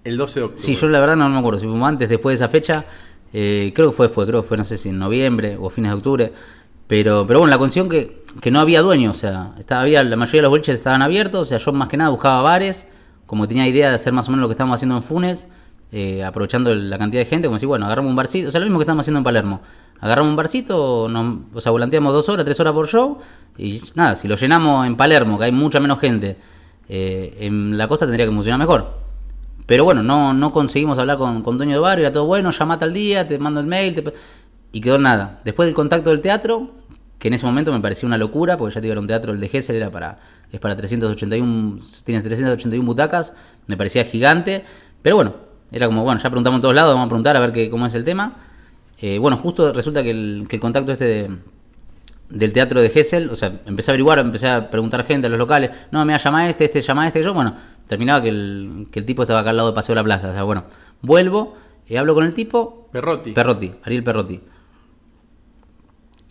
[0.05, 0.63] el 12 de octubre.
[0.63, 2.85] Sí, yo la verdad no me acuerdo si fue antes, después de esa fecha.
[3.33, 5.91] eh, creo que fue después, creo que fue, no sé si en noviembre o fines
[5.93, 6.33] de octubre.
[6.87, 10.17] Pero, pero bueno, la cuestión que, que no había dueño, o sea, estaba, había, la
[10.17, 12.87] mayoría de los boliches estaban abiertos, o sea, yo más que nada buscaba bares,
[13.27, 15.47] como tenía idea de hacer más o menos lo que estábamos haciendo en Funes,
[15.93, 18.67] eh, aprovechando la cantidad de gente, como si, bueno, agarramos un barcito, o sea, lo
[18.67, 19.61] mismo que estábamos haciendo en Palermo.
[20.01, 23.19] Agarramos un barcito, nos- o sea, volanteamos dos horas, tres horas por show,
[23.57, 26.37] y nada, si lo llenamos en Palermo, que hay mucha menos gente,
[26.89, 29.10] eh, en la costa tendría que funcionar mejor.
[29.71, 32.93] Pero bueno, no, no conseguimos hablar con, con de barrio, era todo bueno, llamate al
[32.93, 34.13] día, te mando el mail, te-
[34.73, 35.39] y quedó nada.
[35.45, 36.73] Después del contacto del teatro,
[37.21, 39.33] que en ese momento me parecía una locura, porque ya te digo, era un teatro,
[39.33, 40.19] el de Gessel era para,
[40.51, 43.33] es para 381, tiene 381 butacas,
[43.69, 44.65] me parecía gigante,
[45.03, 45.35] pero bueno,
[45.71, 47.87] era como, bueno, ya preguntamos en todos lados, vamos a preguntar a ver qué, cómo
[47.87, 48.39] es el tema.
[49.01, 51.31] Eh, bueno, justo resulta que el, que el contacto este de,
[52.29, 55.39] del teatro de Gessel, o sea, empecé a averiguar, empecé a preguntar gente a los
[55.39, 57.55] locales, no, me llama este, este llama este, yo, bueno,
[57.91, 60.31] terminaba que el, que el tipo estaba acá al lado de Paseo de la Plaza,
[60.31, 60.65] o sea, bueno,
[61.03, 61.57] vuelvo,
[61.89, 63.33] eh, hablo con el tipo, Perrotti.
[63.33, 64.41] Perrotti, Ariel Perrotti,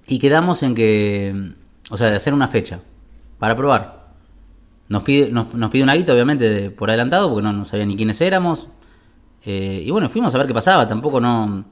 [0.08, 1.52] y quedamos en que,
[1.91, 2.80] o sea, de hacer una fecha,
[3.38, 4.08] para probar.
[4.88, 7.86] Nos pide, nos, nos pide una guita, obviamente, de- por adelantado, porque no, no sabía
[7.86, 8.69] ni quiénes éramos,
[9.45, 11.65] eh, y bueno, fuimos a ver qué pasaba, tampoco no...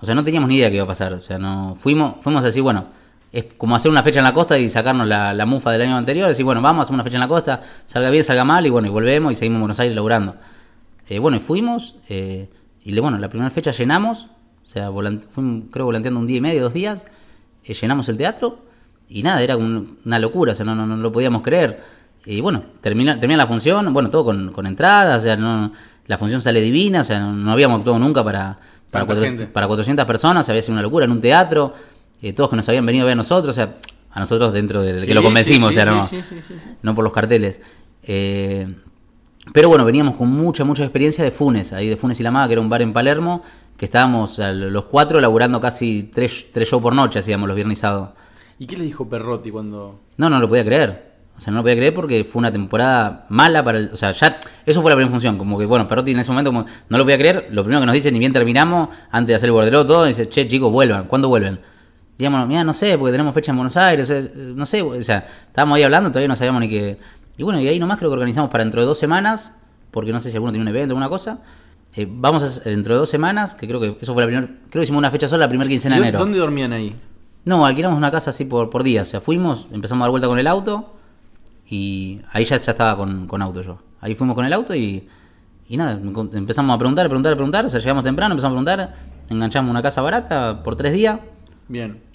[0.00, 1.12] O sea, no teníamos ni idea qué iba a pasar.
[1.12, 2.86] O sea, no fuimos, fuimos así, bueno,
[3.32, 5.96] es como hacer una fecha en la costa y sacarnos la, la mufa del año
[5.96, 8.66] anterior, decir, bueno, vamos a hacer una fecha en la costa, salga bien, salga mal,
[8.66, 10.36] y bueno, y volvemos y seguimos en Buenos Aires laburando.
[11.08, 12.48] Eh, bueno, y fuimos, eh,
[12.84, 14.28] y bueno, la primera fecha llenamos,
[14.62, 17.06] o sea, volant- fuimos, creo volanteando un día y medio, dos días,
[17.64, 18.58] eh, llenamos el teatro,
[19.08, 21.80] y nada, era un- una locura, o sea, no, no, no lo podíamos creer.
[22.24, 25.72] Y bueno, termina, termina la función, bueno, todo con, con entradas, o sea, no,
[26.06, 28.58] la función sale divina, o sea, no, no habíamos actuado nunca para,
[28.90, 31.72] para, cuatro- para 400 personas, había sido una locura, en un teatro,
[32.22, 33.76] eh, todos que nos habían venido a ver a nosotros, o sea,
[34.10, 36.08] a nosotros dentro de Sí, que lo convencimos, sí, o sea, no,
[36.82, 37.60] no por los carteles.
[38.02, 38.74] Eh,
[39.52, 42.46] pero bueno, veníamos con mucha, mucha experiencia de Funes, ahí de Funes y la Maga,
[42.46, 43.42] que era un bar en Palermo,
[43.76, 47.80] que estábamos los cuatro laburando casi tres, tres shows por noche, hacíamos los viernes y
[47.80, 48.10] sábados.
[48.58, 49.98] ¿Y qué le dijo Perrotti cuando.?
[50.16, 51.10] No, no lo podía creer.
[51.36, 53.90] O sea, no lo podía creer porque fue una temporada mala para el.
[53.92, 54.38] O sea, ya.
[54.64, 55.36] Eso fue la primera función.
[55.36, 57.48] Como que, bueno, Perotti en ese momento como, no lo podía creer.
[57.50, 60.28] Lo primero que nos dice, ni bien terminamos, antes de hacer el bordero, todo, dice,
[60.28, 61.08] che, chicos, vuelvan.
[61.08, 61.58] ¿Cuándo vuelven?
[62.22, 64.08] Digamos, mira, no sé, porque tenemos fecha en Buenos Aires.
[64.10, 66.96] eh, No sé, o sea, estábamos ahí hablando, todavía no sabíamos ni qué.
[67.36, 69.56] Y bueno, y ahí nomás creo que organizamos para dentro de dos semanas,
[69.90, 71.40] porque no sé si alguno tiene un evento o alguna cosa.
[71.96, 74.46] Eh, vamos a hacer dentro de dos semanas, que creo que eso fue la primera.
[74.46, 76.20] Creo que hicimos una fecha sola la primera quincena de ¿Y enero.
[76.20, 76.94] ¿Dónde dormían ahí?
[77.44, 79.02] No, alquilamos una casa así por, por día.
[79.02, 80.94] O sea, fuimos, empezamos a dar vuelta con el auto
[81.68, 83.78] y ahí ya, ya estaba con, con auto yo.
[84.00, 85.08] Ahí fuimos con el auto y,
[85.68, 85.98] y nada,
[86.34, 87.64] empezamos a preguntar, a preguntar, a preguntar.
[87.66, 88.94] O sea, llegamos temprano, empezamos a preguntar,
[89.28, 91.18] enganchamos una casa barata por tres días.
[91.66, 92.11] Bien.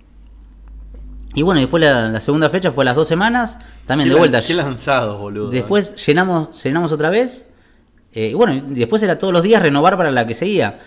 [1.38, 4.42] Y bueno, después la, la segunda fecha fue a las dos semanas, también de vuelta.
[4.48, 5.50] Qué lanzados, boludo.
[5.52, 7.50] Después llenamos, llenamos otra vez.
[8.14, 10.80] eh, y bueno, y después era todos los días renovar para la que seguía.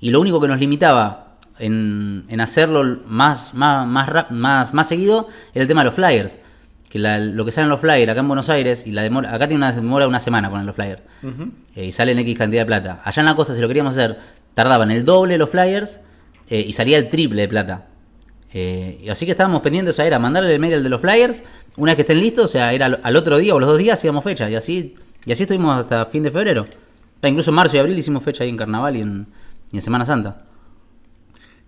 [0.00, 5.28] Y lo único que nos limitaba en, en hacerlo más, más, más, más, más seguido
[5.52, 6.38] era el tema de los flyers.
[6.88, 9.46] Que la- lo que salen los flyers acá en Buenos Aires, y la demora, acá
[9.46, 11.02] tiene una demora de una semana poner los flyers.
[11.76, 13.02] eh, y salen X cantidad de plata.
[13.04, 14.16] Allá en la costa, si lo queríamos hacer,
[14.54, 16.00] tardaban el doble los flyers
[16.48, 17.84] eh, y salía el triple de plata.
[18.52, 21.00] Eh, y así que estábamos pendientes, o sea, era mandarle el mail al de los
[21.00, 21.42] flyers,
[21.76, 23.98] una vez que estén listos, o sea, era al, otro día o los dos días
[23.98, 24.94] hacíamos fecha, y así,
[25.26, 26.64] y así estuvimos hasta fin de febrero.
[27.22, 29.26] Ah, incluso en marzo y abril hicimos fecha ahí en Carnaval y en,
[29.72, 30.44] y en Semana Santa.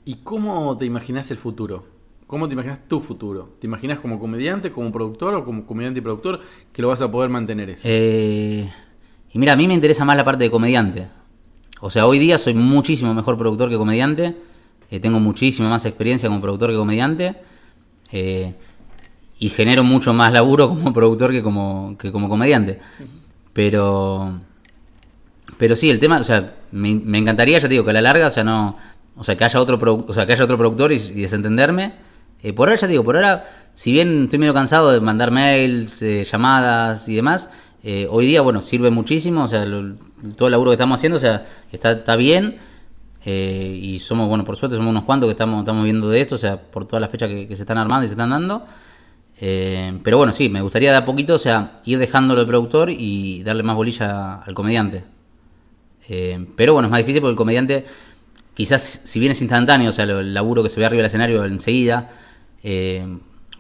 [0.05, 1.85] ¿Y cómo te imaginas el futuro?
[2.27, 3.57] ¿Cómo te imaginas tu futuro?
[3.59, 6.41] ¿Te imaginas como comediante, como productor o como comediante y productor
[6.73, 7.83] que lo vas a poder mantener eso?
[7.85, 8.71] Eh,
[9.33, 11.09] y mira, a mí me interesa más la parte de comediante.
[11.81, 14.37] O sea, hoy día soy muchísimo mejor productor que comediante.
[14.91, 17.37] Eh, tengo muchísima más experiencia como productor que comediante.
[18.13, 18.55] eh,
[19.39, 22.79] y genero mucho más laburo como productor que como, que como comediante.
[23.53, 24.39] Pero.
[25.59, 28.03] Pero sí, el tema, o sea, me, me encantaría, ya te digo, que a la
[28.03, 28.77] larga, o sea, no.
[29.17, 31.93] O sea, que haya otro, o sea, que haya otro productor y, y desentenderme.
[32.43, 35.31] Eh, por ahora, ya te digo, por ahora, si bien estoy medio cansado de mandar
[35.31, 37.51] mails, eh, llamadas y demás,
[37.83, 39.97] eh, hoy día, bueno, sirve muchísimo, o sea, lo-
[40.37, 42.57] todo el laburo que estamos haciendo, o sea, está, está bien.
[43.25, 46.37] Eh, y somos, bueno, por suerte somos unos cuantos que estamos, estamos viendo de esto,
[46.37, 48.65] o sea, por todas las fechas que, se están armando y se están dando.
[49.41, 52.91] Eh, pero bueno, sí, me gustaría de a poquito, o sea, ir dejándolo de productor
[52.91, 55.05] y darle más bolilla al comediante.
[56.09, 57.85] Eh, pero bueno, es más difícil porque el comediante,
[58.55, 61.45] quizás si bien es instantáneo, o sea, el laburo que se ve arriba del escenario
[61.45, 62.11] enseguida,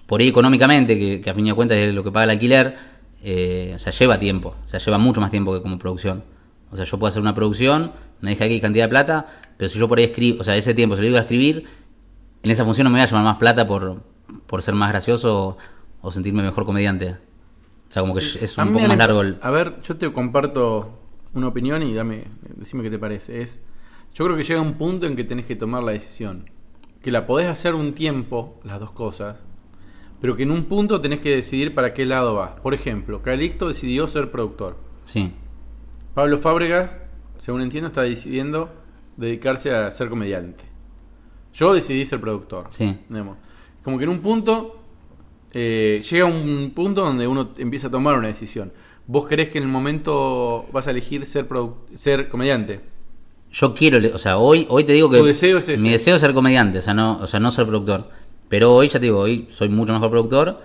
[0.07, 2.77] por ahí económicamente, que, a fin de cuentas es lo que paga el alquiler,
[3.75, 6.25] o sea, lleva tiempo, o sea, lleva mucho más tiempo que como producción.
[6.73, 9.27] O sea, yo puedo hacer una producción, me deja aquí cantidad de plata,
[9.61, 11.67] pero si yo por ahí escribo, o sea, ese tiempo se lo digo a escribir,
[12.43, 14.03] en esa función no me voy a llamar más plata por,
[14.47, 15.59] por ser más gracioso o,
[16.01, 17.11] o sentirme mejor comediante.
[17.11, 19.37] O sea, como que es un poco más largo el...
[19.43, 20.99] A ver, yo te comparto
[21.35, 22.25] una opinión y dame,
[22.57, 23.43] decime qué te parece.
[23.43, 23.63] Es,
[24.15, 26.49] yo creo que llega un punto en que tenés que tomar la decisión.
[27.03, 29.45] Que la podés hacer un tiempo, las dos cosas,
[30.23, 32.53] pero que en un punto tenés que decidir para qué lado vas.
[32.63, 34.79] Por ejemplo, Calixto decidió ser productor.
[35.05, 35.35] Sí,
[36.15, 37.03] Pablo Fábregas,
[37.37, 38.80] según entiendo, está decidiendo
[39.17, 40.65] dedicarse a ser comediante.
[41.55, 42.67] Yo decidí ser productor.
[42.71, 42.97] Sí.
[43.09, 43.37] digamos.
[43.83, 44.77] Como que en un punto,
[45.53, 48.73] eh, llega un punto donde uno empieza a tomar una decisión.
[49.07, 51.47] ¿Vos querés que en el momento vas a elegir ser,
[51.97, 52.81] ser comediante?
[53.51, 55.83] Yo quiero, o sea, hoy, hoy te digo que Tu deseo es ese.
[55.83, 58.09] mi deseo es ser comediante, o sea, no, o sea, no ser productor.
[58.49, 60.61] Pero hoy, ya te digo, hoy soy mucho mejor productor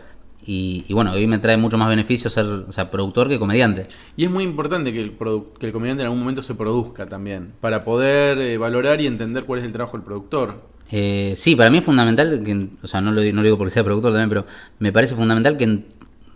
[0.46, 3.88] y, y bueno, hoy me trae mucho más beneficio ser, o sea, productor que comediante.
[4.16, 5.18] Y es muy importante que el,
[5.60, 9.44] que el comediante en algún momento se produzca también, para poder eh, valorar y entender
[9.46, 10.76] cuál es el trabajo del productor.
[10.92, 13.72] Eh, sí, para mí es fundamental, que, o sea, no lo, no lo digo porque
[13.72, 14.46] sea productor también, pero
[14.78, 15.86] me parece fundamental que en,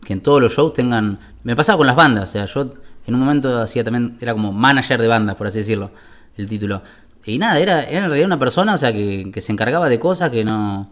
[0.06, 1.20] que en todos los shows tengan...
[1.44, 2.74] Me pasaba con las bandas, o sea, yo
[3.06, 5.92] en un momento hacía también, era como manager de bandas, por así decirlo,
[6.36, 6.82] el título.
[7.26, 10.00] Y nada, era, era en realidad una persona, o sea, que, que se encargaba de
[10.00, 10.90] cosas que no...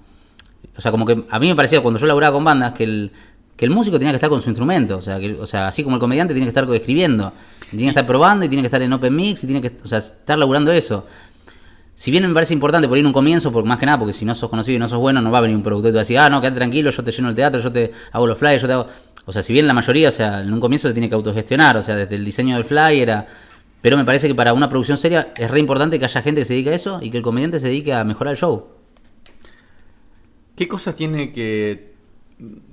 [0.77, 3.11] O sea, como que a mí me parecía cuando yo laburaba con bandas que el,
[3.55, 5.83] que el músico tenía que estar con su instrumento, o sea, que, o sea, así
[5.83, 7.33] como el comediante tiene que estar escribiendo,
[7.69, 9.87] tiene que estar probando y tiene que estar en open mix y tiene que, o
[9.87, 11.05] sea, estar laburando eso.
[11.95, 14.23] Si bien me parece importante por ir un comienzo, porque más que nada, porque si
[14.23, 15.95] no sos conocido y no sos bueno, no va a venir un productor y te
[15.95, 18.27] va a decir, ah, no, quédate tranquilo, yo te lleno el teatro, yo te hago
[18.27, 18.87] los flyers, yo te hago.
[19.25, 21.75] O sea, si bien la mayoría, o sea, en un comienzo se tiene que autogestionar,
[21.77, 23.25] o sea, desde el diseño del flyer.
[23.81, 26.45] Pero me parece que para una producción seria es re importante que haya gente que
[26.45, 28.76] se dedique a eso y que el comediante se dedique a mejorar el show.
[30.57, 31.93] ¿Qué cosas tiene que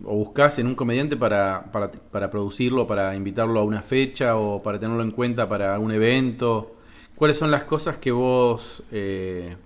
[0.04, 4.62] o buscas en un comediante para, para, para producirlo, para invitarlo a una fecha o
[4.62, 6.74] para tenerlo en cuenta para algún evento?
[7.14, 9.56] ¿Cuáles son las cosas que vos eh,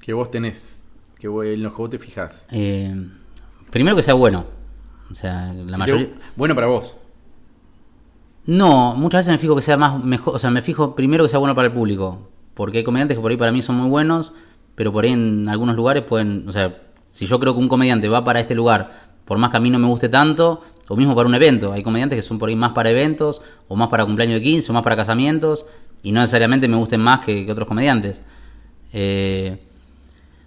[0.00, 0.86] que vos tenés,
[1.18, 2.46] que vos, en los que vos te fijás?
[2.52, 2.94] Eh,
[3.70, 4.44] primero que sea bueno.
[5.10, 6.06] O sea, la mayoría.
[6.06, 6.96] te- Bueno para vos.
[8.46, 11.30] No, muchas veces me fijo que sea más mejor, o sea, me fijo primero que
[11.30, 12.28] sea bueno para el público.
[12.54, 14.32] porque hay comediantes que por ahí para mí son muy buenos,
[14.74, 16.78] pero por ahí en algunos lugares pueden, o sea,
[17.12, 18.90] si yo creo que un comediante va para este lugar,
[19.24, 21.82] por más que a mí no me guste tanto, o mismo para un evento, hay
[21.82, 24.74] comediantes que son por ahí más para eventos, o más para cumpleaños de 15, o
[24.74, 25.64] más para casamientos,
[26.02, 28.20] y no necesariamente me gusten más que, otros comediantes.
[28.92, 29.58] Eh,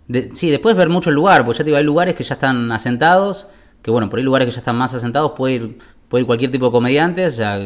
[0.07, 2.35] de- sí, después ver mucho el lugar, porque ya te digo, hay lugares que ya
[2.35, 3.47] están asentados,
[3.81, 5.77] que bueno, por ahí lugares que ya están más asentados puede ir,
[6.09, 7.59] puede ir cualquier tipo de comediantes, o sea,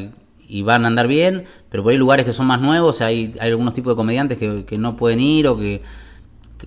[0.48, 3.50] y van a andar bien, pero por ahí lugares que son más nuevos, hay, hay
[3.50, 5.82] algunos tipos de comediantes que, que no pueden ir o que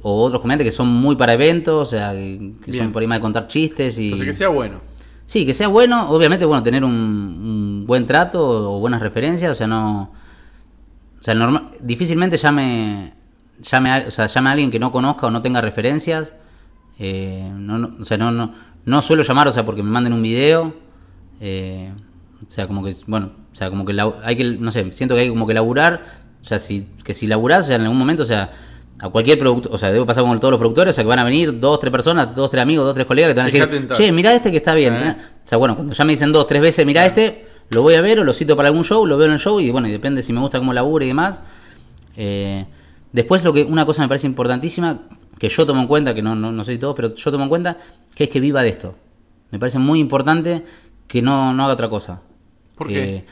[0.03, 3.19] o otros comediantes que son muy para eventos, o sea, que, son por ahí más
[3.19, 4.81] de contar chistes y Entonces que sea bueno.
[5.27, 9.55] Sí, que sea bueno, obviamente, bueno, tener un, un buen trato o buenas referencias, o
[9.55, 10.13] sea, no.
[11.21, 13.15] O sea, norma- difícilmente llame,
[13.63, 16.35] llame, a, o sea, llame a alguien que no conozca o no tenga referencias.
[16.99, 18.53] Eh, no, no- o sea, no, no,
[18.85, 20.75] no suelo llamar, o sea, porque me manden un video.
[21.41, 21.91] eh,
[22.47, 25.23] o sea, como que, bueno, o sea, como que hay que, no sé, siento que
[25.23, 26.03] hay como que laburar.
[26.43, 28.53] O sea, si, que si laburás, o sea, en algún momento, o sea,
[29.05, 31.19] a cualquier productor, o sea, debe pasar con todos los productores, o sea, que van
[31.19, 33.69] a venir dos, tres personas, dos, tres amigos, dos, tres colegas que te van a
[33.69, 34.95] decir, che, mirá este que está bien.
[34.95, 35.17] Eh.
[35.45, 38.01] O sea, bueno, cuando ya me dicen dos, tres veces, mirá este, lo voy a
[38.01, 39.93] ver o lo cito para algún show, lo veo en el show y bueno, y
[39.93, 41.43] depende si me gusta cómo labura y demás.
[42.17, 42.65] Eh,
[43.13, 45.03] después lo que una cosa me parece importantísima,
[45.39, 47.45] que yo tomo en cuenta, que no, no, no sé si todos, pero yo tomo
[47.45, 47.77] en cuenta,
[48.15, 48.95] que es que viva de esto.
[49.51, 50.65] Me parece muy importante
[51.07, 52.23] que no, no haga otra cosa.
[52.75, 53.17] ¿Por qué?
[53.17, 53.25] Eh,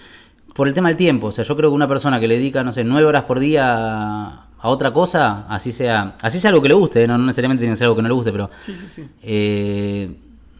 [0.54, 1.28] por el tema del tiempo.
[1.28, 3.40] O sea, yo creo que una persona que le dedica, no sé, nueve horas por
[3.40, 7.60] día a, otra cosa, así sea, así sea algo que le guste, no, no necesariamente
[7.62, 9.02] tiene que ser algo que no le guste, pero Sí, sí, sí.
[9.22, 10.16] eh,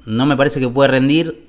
[0.06, 1.48] no me parece que puede rendir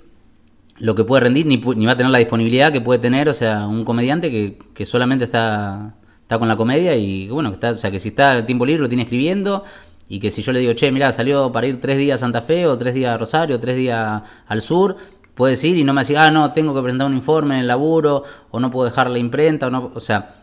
[0.79, 3.33] lo que puede rendir, ni, ni va a tener la disponibilidad que puede tener, o
[3.33, 7.71] sea, un comediante que, que solamente está, está con la comedia y bueno, que está,
[7.71, 9.63] o sea, que si está el tiempo libre lo tiene escribiendo
[10.09, 12.41] y que si yo le digo, che, mira, salió para ir tres días a Santa
[12.41, 14.97] Fe o tres días a Rosario, tres días al sur,
[15.35, 17.67] puedes ir y no me decir, ah, no, tengo que presentar un informe en el
[17.67, 20.35] laburo o no puedo dejar la imprenta, o, no, o sea,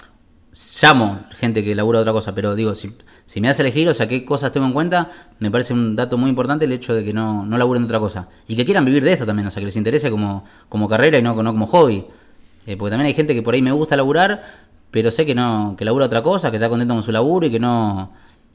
[0.53, 2.93] llamo gente que labura otra cosa, pero digo, si,
[3.27, 6.19] si me a elegir, o sea, qué cosas tengo en cuenta, me parece un dato
[6.19, 8.29] muy importante el hecho de que no, no laburen de otra cosa.
[8.49, 11.19] Y que quieran vivir de esto también, o sea, que les interese como, como carrera
[11.19, 12.05] y no, no como hobby.
[12.67, 14.43] Eh, porque también hay gente que por ahí me gusta laburar,
[14.91, 17.51] pero sé que no, que labura otra cosa, que está contento con su laburo y
[17.51, 18.13] que no,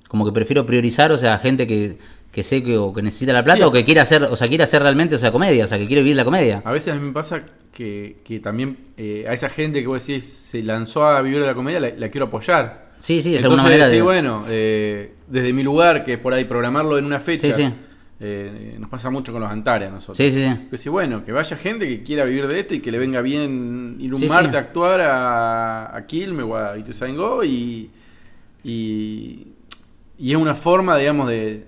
[0.07, 1.97] como que prefiero priorizar, o sea, gente que,
[2.35, 3.63] que sé que, o que necesita la plata Sí.
[3.63, 5.87] o que quiere hacer, o sea, quiere hacer realmente, o sea, comedia, o sea, que
[5.87, 6.61] quiere vivir la comedia.
[6.65, 10.05] A veces a mí me pasa que, que también eh, a esa gente que vos
[10.05, 12.91] decís se lanzó a vivir de la comedia, la, la quiero apoyar.
[12.99, 14.01] Sí, sí, Entonces, alguna manera sí, de...
[14.01, 17.73] bueno, eh, desde mi lugar, que es por ahí programarlo en una fecha, Sí, sí.
[18.19, 20.17] eh, nos pasa mucho con los Antares a nosotros.
[20.17, 20.77] Sí, sí, sí.
[20.83, 23.95] Que bueno, que vaya gente que quiera vivir de esto y que le venga bien
[23.99, 24.29] ir un Sí, sí.
[24.29, 27.89] martes a actuar a, a Quilme o a Ituzaingó y,
[28.63, 29.47] y,
[30.17, 31.67] y es una forma, digamos, de,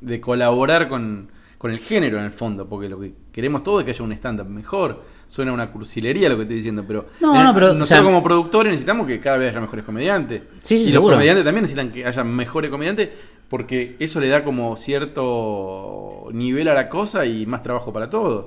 [0.00, 3.84] de colaborar con, con el género en el fondo, porque lo que queremos todos es
[3.84, 5.02] que haya un stand-up mejor.
[5.28, 8.22] Suena una cursilería lo que estoy diciendo, pero, No, no, pero, o nosotros sea- como
[8.22, 10.42] productores necesitamos que cada vez haya mejores comediantes.
[10.62, 13.10] Sí, sí, y los comediantes también necesitan que haya mejores comediantes
[13.50, 18.46] porque eso le da como cierto nivel a la cosa y más trabajo para todos.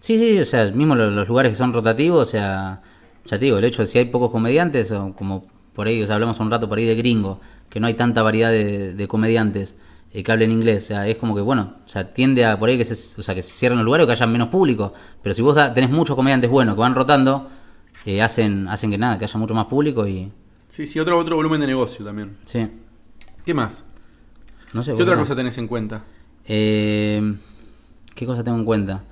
[0.00, 2.82] Sí, sí, o sea, mismo los, los lugares que son rotativos, o sea,
[3.26, 6.06] ya te digo, el hecho de si hay pocos comediantes, o como por ahí, o
[6.06, 9.08] sea, hablamos un rato por ahí de gringo, que no hay tanta variedad de, de
[9.08, 9.76] comediantes
[10.14, 12.68] eh, que hablen inglés, o sea, es como que, bueno, o sea, tiende a por
[12.70, 14.94] ahí que se, o sea, que se cierren los lugares o que haya menos público,
[15.22, 17.50] pero si vos da- tenés muchos comediantes buenos que van rotando,
[18.06, 20.30] eh, hacen, hacen que nada, que haya mucho más público y,
[20.70, 22.36] Sí, sí, otro, otro volumen de negocio también.
[22.44, 22.66] sí,
[23.44, 23.84] ¿Qué más?
[24.72, 24.94] no sé.
[24.96, 25.20] ¿Qué otra no.
[25.22, 26.02] cosa tenés en cuenta?
[26.46, 27.34] Eh,
[28.14, 29.02] ¿Qué cosa tengo en cuenta?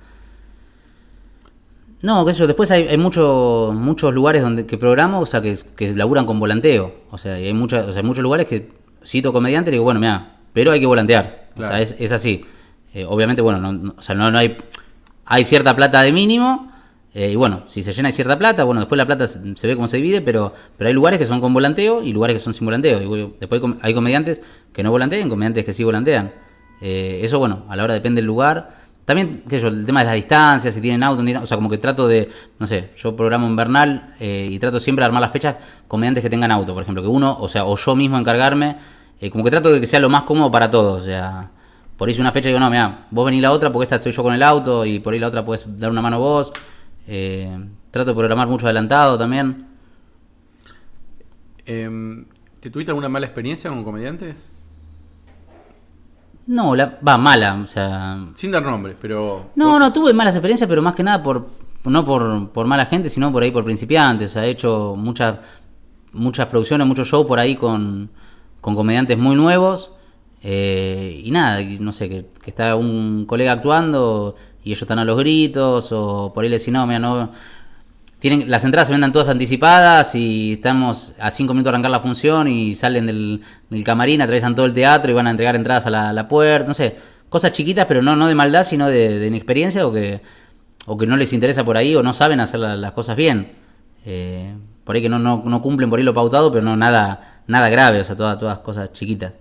[2.01, 5.41] No, qué sé yo, después hay, hay mucho- muchos lugares donde que programo, o sea,
[5.41, 6.93] que, que laburan con volanteo.
[7.11, 8.71] O sea, y hay, muchas, o sea, hay muchos lugares que
[9.05, 11.49] cito comediante y digo, bueno, mira, pero hay que volantear.
[11.55, 12.45] O sea, es, es así.
[12.93, 14.55] Eh, obviamente, bueno, no, no- o sea, no, no hay,
[15.25, 16.71] hay cierta plata de mínimo.
[17.15, 19.67] eh, y bueno, si se llena hay cierta plata, bueno, después la plata se, se
[19.67, 22.39] ve cómo se divide, pero, pero hay lugares que son con volanteo y lugares que
[22.39, 23.01] son sin volanteo.
[23.01, 26.31] Y después hay com- hay comediantes que no volantean, comediantes que sí volantean.
[26.81, 28.81] Eh, eso, bueno, a la hora depende del lugar.
[29.05, 31.45] También, qué sé yo, el tema de las distancias, si tienen auto, no tienen- o
[31.45, 35.03] sea, como que trato de, no sé, yo programo en Bernal eh, y trato siempre
[35.03, 37.75] de armar las fechas comediantes que tengan auto, por ejemplo, que uno, o sea, o
[37.77, 38.77] yo mismo encargarme,
[39.23, 41.49] eh, como que trato de que sea lo más cómodo para todos, o sea,
[41.95, 44.21] por ahí una fecha digo, no, mira, vos venís la otra porque esta estoy yo
[44.21, 46.51] con el auto y por ahí la otra puedes dar una mano vos.
[47.07, 47.57] Eh,
[47.89, 49.65] trato de programar mucho adelantado también.
[51.65, 52.25] Em,
[52.59, 54.51] ¿Te tuviste alguna mala experiencia con comediantes?
[56.47, 59.51] No, la, va mala, o sea, Sin dar nombres, pero...
[59.55, 61.47] No, no, tuve malas experiencias, pero más que nada por
[61.85, 64.31] no por, por mala gente, sino por ahí por principiantes.
[64.31, 65.37] O sea, he hecho muchas
[66.11, 68.09] muchas producciones, muchos shows por ahí con,
[68.63, 69.91] con comediantes muy nuevos.
[70.43, 75.17] eh, y nada, no sé, que, está un colega actuando y ellos están a los
[75.17, 77.31] gritos, o por ahí le decís, no, mira, no.
[78.19, 81.99] tienen, las entradas se venden todas anticipadas y estamos a cinco minutos de arrancar la
[81.99, 85.85] función y salen del, del camarín, atraviesan todo el teatro y van a entregar entradas
[85.87, 86.95] a la, puerta, no sé,
[87.29, 90.21] cosas chiquitas, pero no, no de maldad, sino de, inexperiencia o que,
[90.85, 93.51] o que no les interesa por ahí o no saben hacer la- las cosas bien.
[94.05, 94.53] Eh,
[94.83, 97.69] por ahí que no, no, no cumplen por ahí lo pautado, pero no nada, nada
[97.69, 99.33] grave, o sea, todas, todas cosas chiquitas.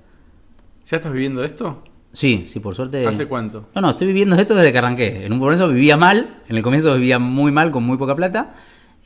[0.88, 1.82] ¿Ya estás viviendo esto?
[2.12, 3.06] Sí, sí, por suerte.
[3.06, 3.68] ¿Hace cuánto?
[3.74, 5.24] No, no, estoy viviendo esto desde que arranqué.
[5.24, 8.54] En un comienzo vivía mal, en el comienzo vivía muy mal, con muy poca plata.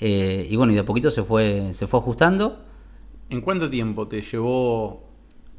[0.00, 2.62] eh, y bueno, y de a poquito se fue, se fue ajustando.
[3.30, 5.04] ¿En cuánto tiempo te llevó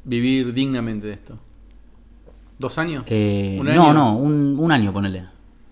[0.04, 1.38] vivir dignamente de esto?
[2.58, 3.04] ¿Dos años?
[3.08, 3.94] Eh, ¿Un no, año?
[3.94, 5.24] no, un, un año, ponele.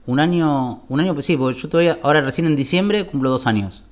[0.06, 3.82] Un año, un año, sí, porque yo todavía, ahora recién en diciembre cumplo dos años.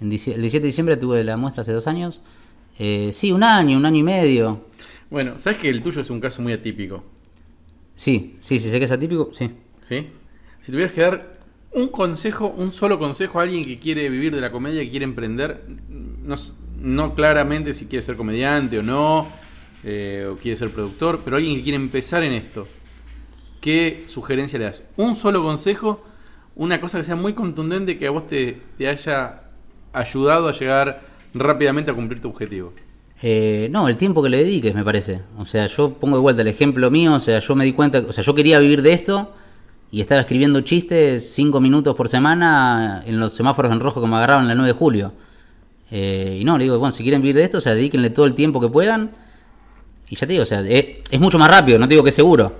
[0.00, 2.20] En el 17 de diciembre tuve la muestra hace dos años.
[2.78, 4.66] Eh, sí, un año, un año y medio.
[5.10, 7.04] Bueno, sabes que el tuyo es un caso muy atípico,
[7.94, 9.50] Sí, sí, sí, sé que es atípico, sí.
[9.82, 10.08] ¿sí?
[10.62, 11.38] Si tuvieras que dar
[11.72, 15.04] un consejo, un solo consejo a alguien que quiere vivir de la comedia, que quiere
[15.04, 15.62] emprender,
[16.80, 19.28] no, claramente si quiere ser comediante o no,
[19.84, 22.66] eh, o quiere ser productor, pero alguien que quiere empezar en esto,
[23.60, 24.82] ¿qué sugerencia le das?
[24.96, 26.04] Un solo consejo,
[26.56, 29.42] una cosa que sea muy contundente que a vos te, te haya
[29.92, 32.72] ayudado a llegar rápidamente a cumplir tu objetivo.
[33.22, 35.20] Eh, no, el tiempo que le dediques, me parece.
[35.38, 38.00] O sea, yo pongo de vuelta el ejemplo mío, o sea, yo me di cuenta,
[38.00, 39.32] o sea, yo quería vivir de esto
[39.92, 44.16] y estaba escribiendo chistes cinco minutos por semana en los semáforos en rojo que me
[44.16, 45.12] agarraron el 9 de julio.
[45.90, 48.26] Eh, y no, le digo, bueno, si quieren vivir de esto, o sea, dedíquenle todo
[48.26, 49.12] el tiempo que puedan.
[50.08, 52.08] Y ya te digo, o sea, es, es mucho más rápido, no te digo que
[52.08, 52.54] es seguro,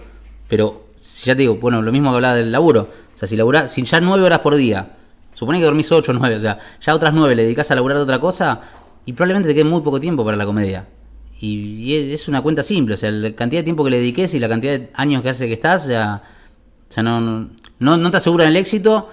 [0.49, 0.89] pero
[1.25, 2.89] ya te digo, bueno, lo mismo que hablaba del laburo.
[3.15, 4.97] O sea, si laburás, si ya nueve horas por día,
[5.33, 7.99] supone que dormís ocho o nueve, o sea, ya otras nueve le dedicás a laburar
[7.99, 8.61] de otra cosa
[9.05, 10.87] y probablemente te quede muy poco tiempo para la comedia.
[11.41, 14.33] Y, y es una cuenta simple, o sea, la cantidad de tiempo que le dediques
[14.35, 16.23] y la cantidad de años que hace que estás, o sea,
[16.89, 19.09] o sea no, no, no, te aseguran el éxito,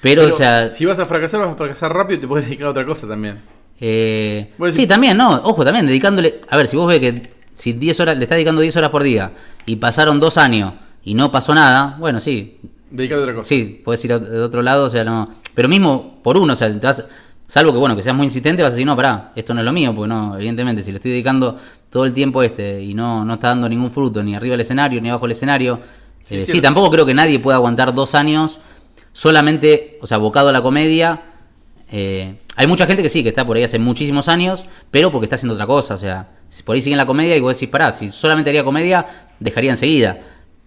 [0.00, 2.68] pero, o sea, si vas a fracasar, vas a fracasar rápido y te puedes dedicar
[2.68, 3.38] a otra cosa también.
[3.80, 7.74] eh, decís- sí, también, no, ojo, también dedicándole, a ver, si vos ves que si
[7.74, 9.32] 10 horas, le estás dedicando 10 horas por día
[9.66, 10.72] y pasaron dos años
[11.04, 12.58] y no pasó nada, bueno, sí,
[12.90, 13.48] Dedicate a otra cosa.
[13.48, 16.56] sí, puedes ir a- de otro lado, o sea, no, pero mismo por uno, o
[16.56, 17.04] sea, te vas-
[17.46, 19.64] salvo que bueno, que seas muy insistente, vas a decir, no, pará, esto no es
[19.64, 21.56] lo mío, porque no, evidentemente, si le estoy dedicando
[21.88, 25.00] todo el tiempo este y no, no está dando ningún fruto, ni arriba del escenario,
[25.00, 25.80] ni abajo del escenario,
[26.24, 28.60] Sí, eh, sí, tampoco creo que nadie pueda aguantar dos años
[29.12, 31.22] solamente, o sea, abocado a la comedia.
[31.90, 35.24] Eh, hay mucha gente que sí, que está por ahí hace muchísimos años, pero porque
[35.26, 35.94] está haciendo otra cosa.
[35.94, 38.62] O sea, si por ahí siguen la comedia y vos decís, pará, si solamente haría
[38.64, 39.06] comedia,
[39.40, 40.18] dejaría enseguida.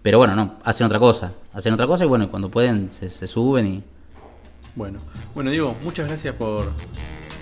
[0.03, 1.31] Pero bueno, no, hacen otra cosa.
[1.53, 3.83] Hacen otra cosa y bueno, cuando pueden se, se suben y.
[4.75, 4.99] Bueno,
[5.33, 6.71] bueno Diego, muchas gracias por,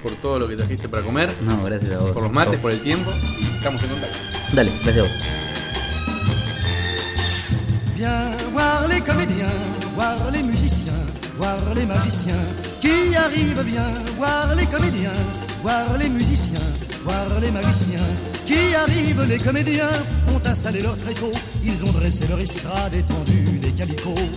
[0.04, 2.12] por todo lo que trajiste para comer, No, gracias a vos.
[2.12, 3.10] por los mates, por el tiempo
[3.40, 4.18] y estamos en contacto.
[4.54, 5.12] Dale, gracias a vos.
[7.98, 9.50] Viens voir les comédiens,
[9.96, 10.92] voir les musiciens,
[11.38, 12.46] voir les magiciens
[12.82, 13.64] qui arrivent.
[13.64, 15.14] Viens voir les comédiens,
[15.64, 16.60] voir les musiciens,
[17.04, 18.10] voir les magiciens
[18.46, 19.26] qui arrivent.
[19.28, 21.32] Les comédiens ont installé leur tréteau,
[21.64, 24.30] ils ont dressé leur estrade étendue des calicots.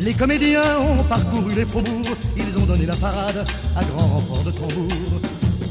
[0.00, 3.44] Les comédiens ont parcouru les faubourgs, ils ont donné la parade
[3.76, 5.20] à grand renfort de tambour.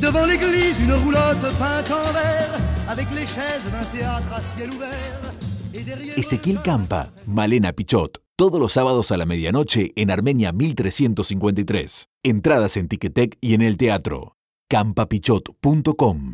[0.02, 2.56] Devant l'église, une roulotte peinte en vert,
[2.88, 5.22] avec les chaises d'un théâtre à ciel ouvert.
[6.18, 12.08] Ezequiel Campa, Malena Pichot, todos los sábados a la medianoche en Armenia 1353.
[12.24, 14.36] Entradas en Ticketek y en el teatro.
[14.76, 16.34] campapichot.com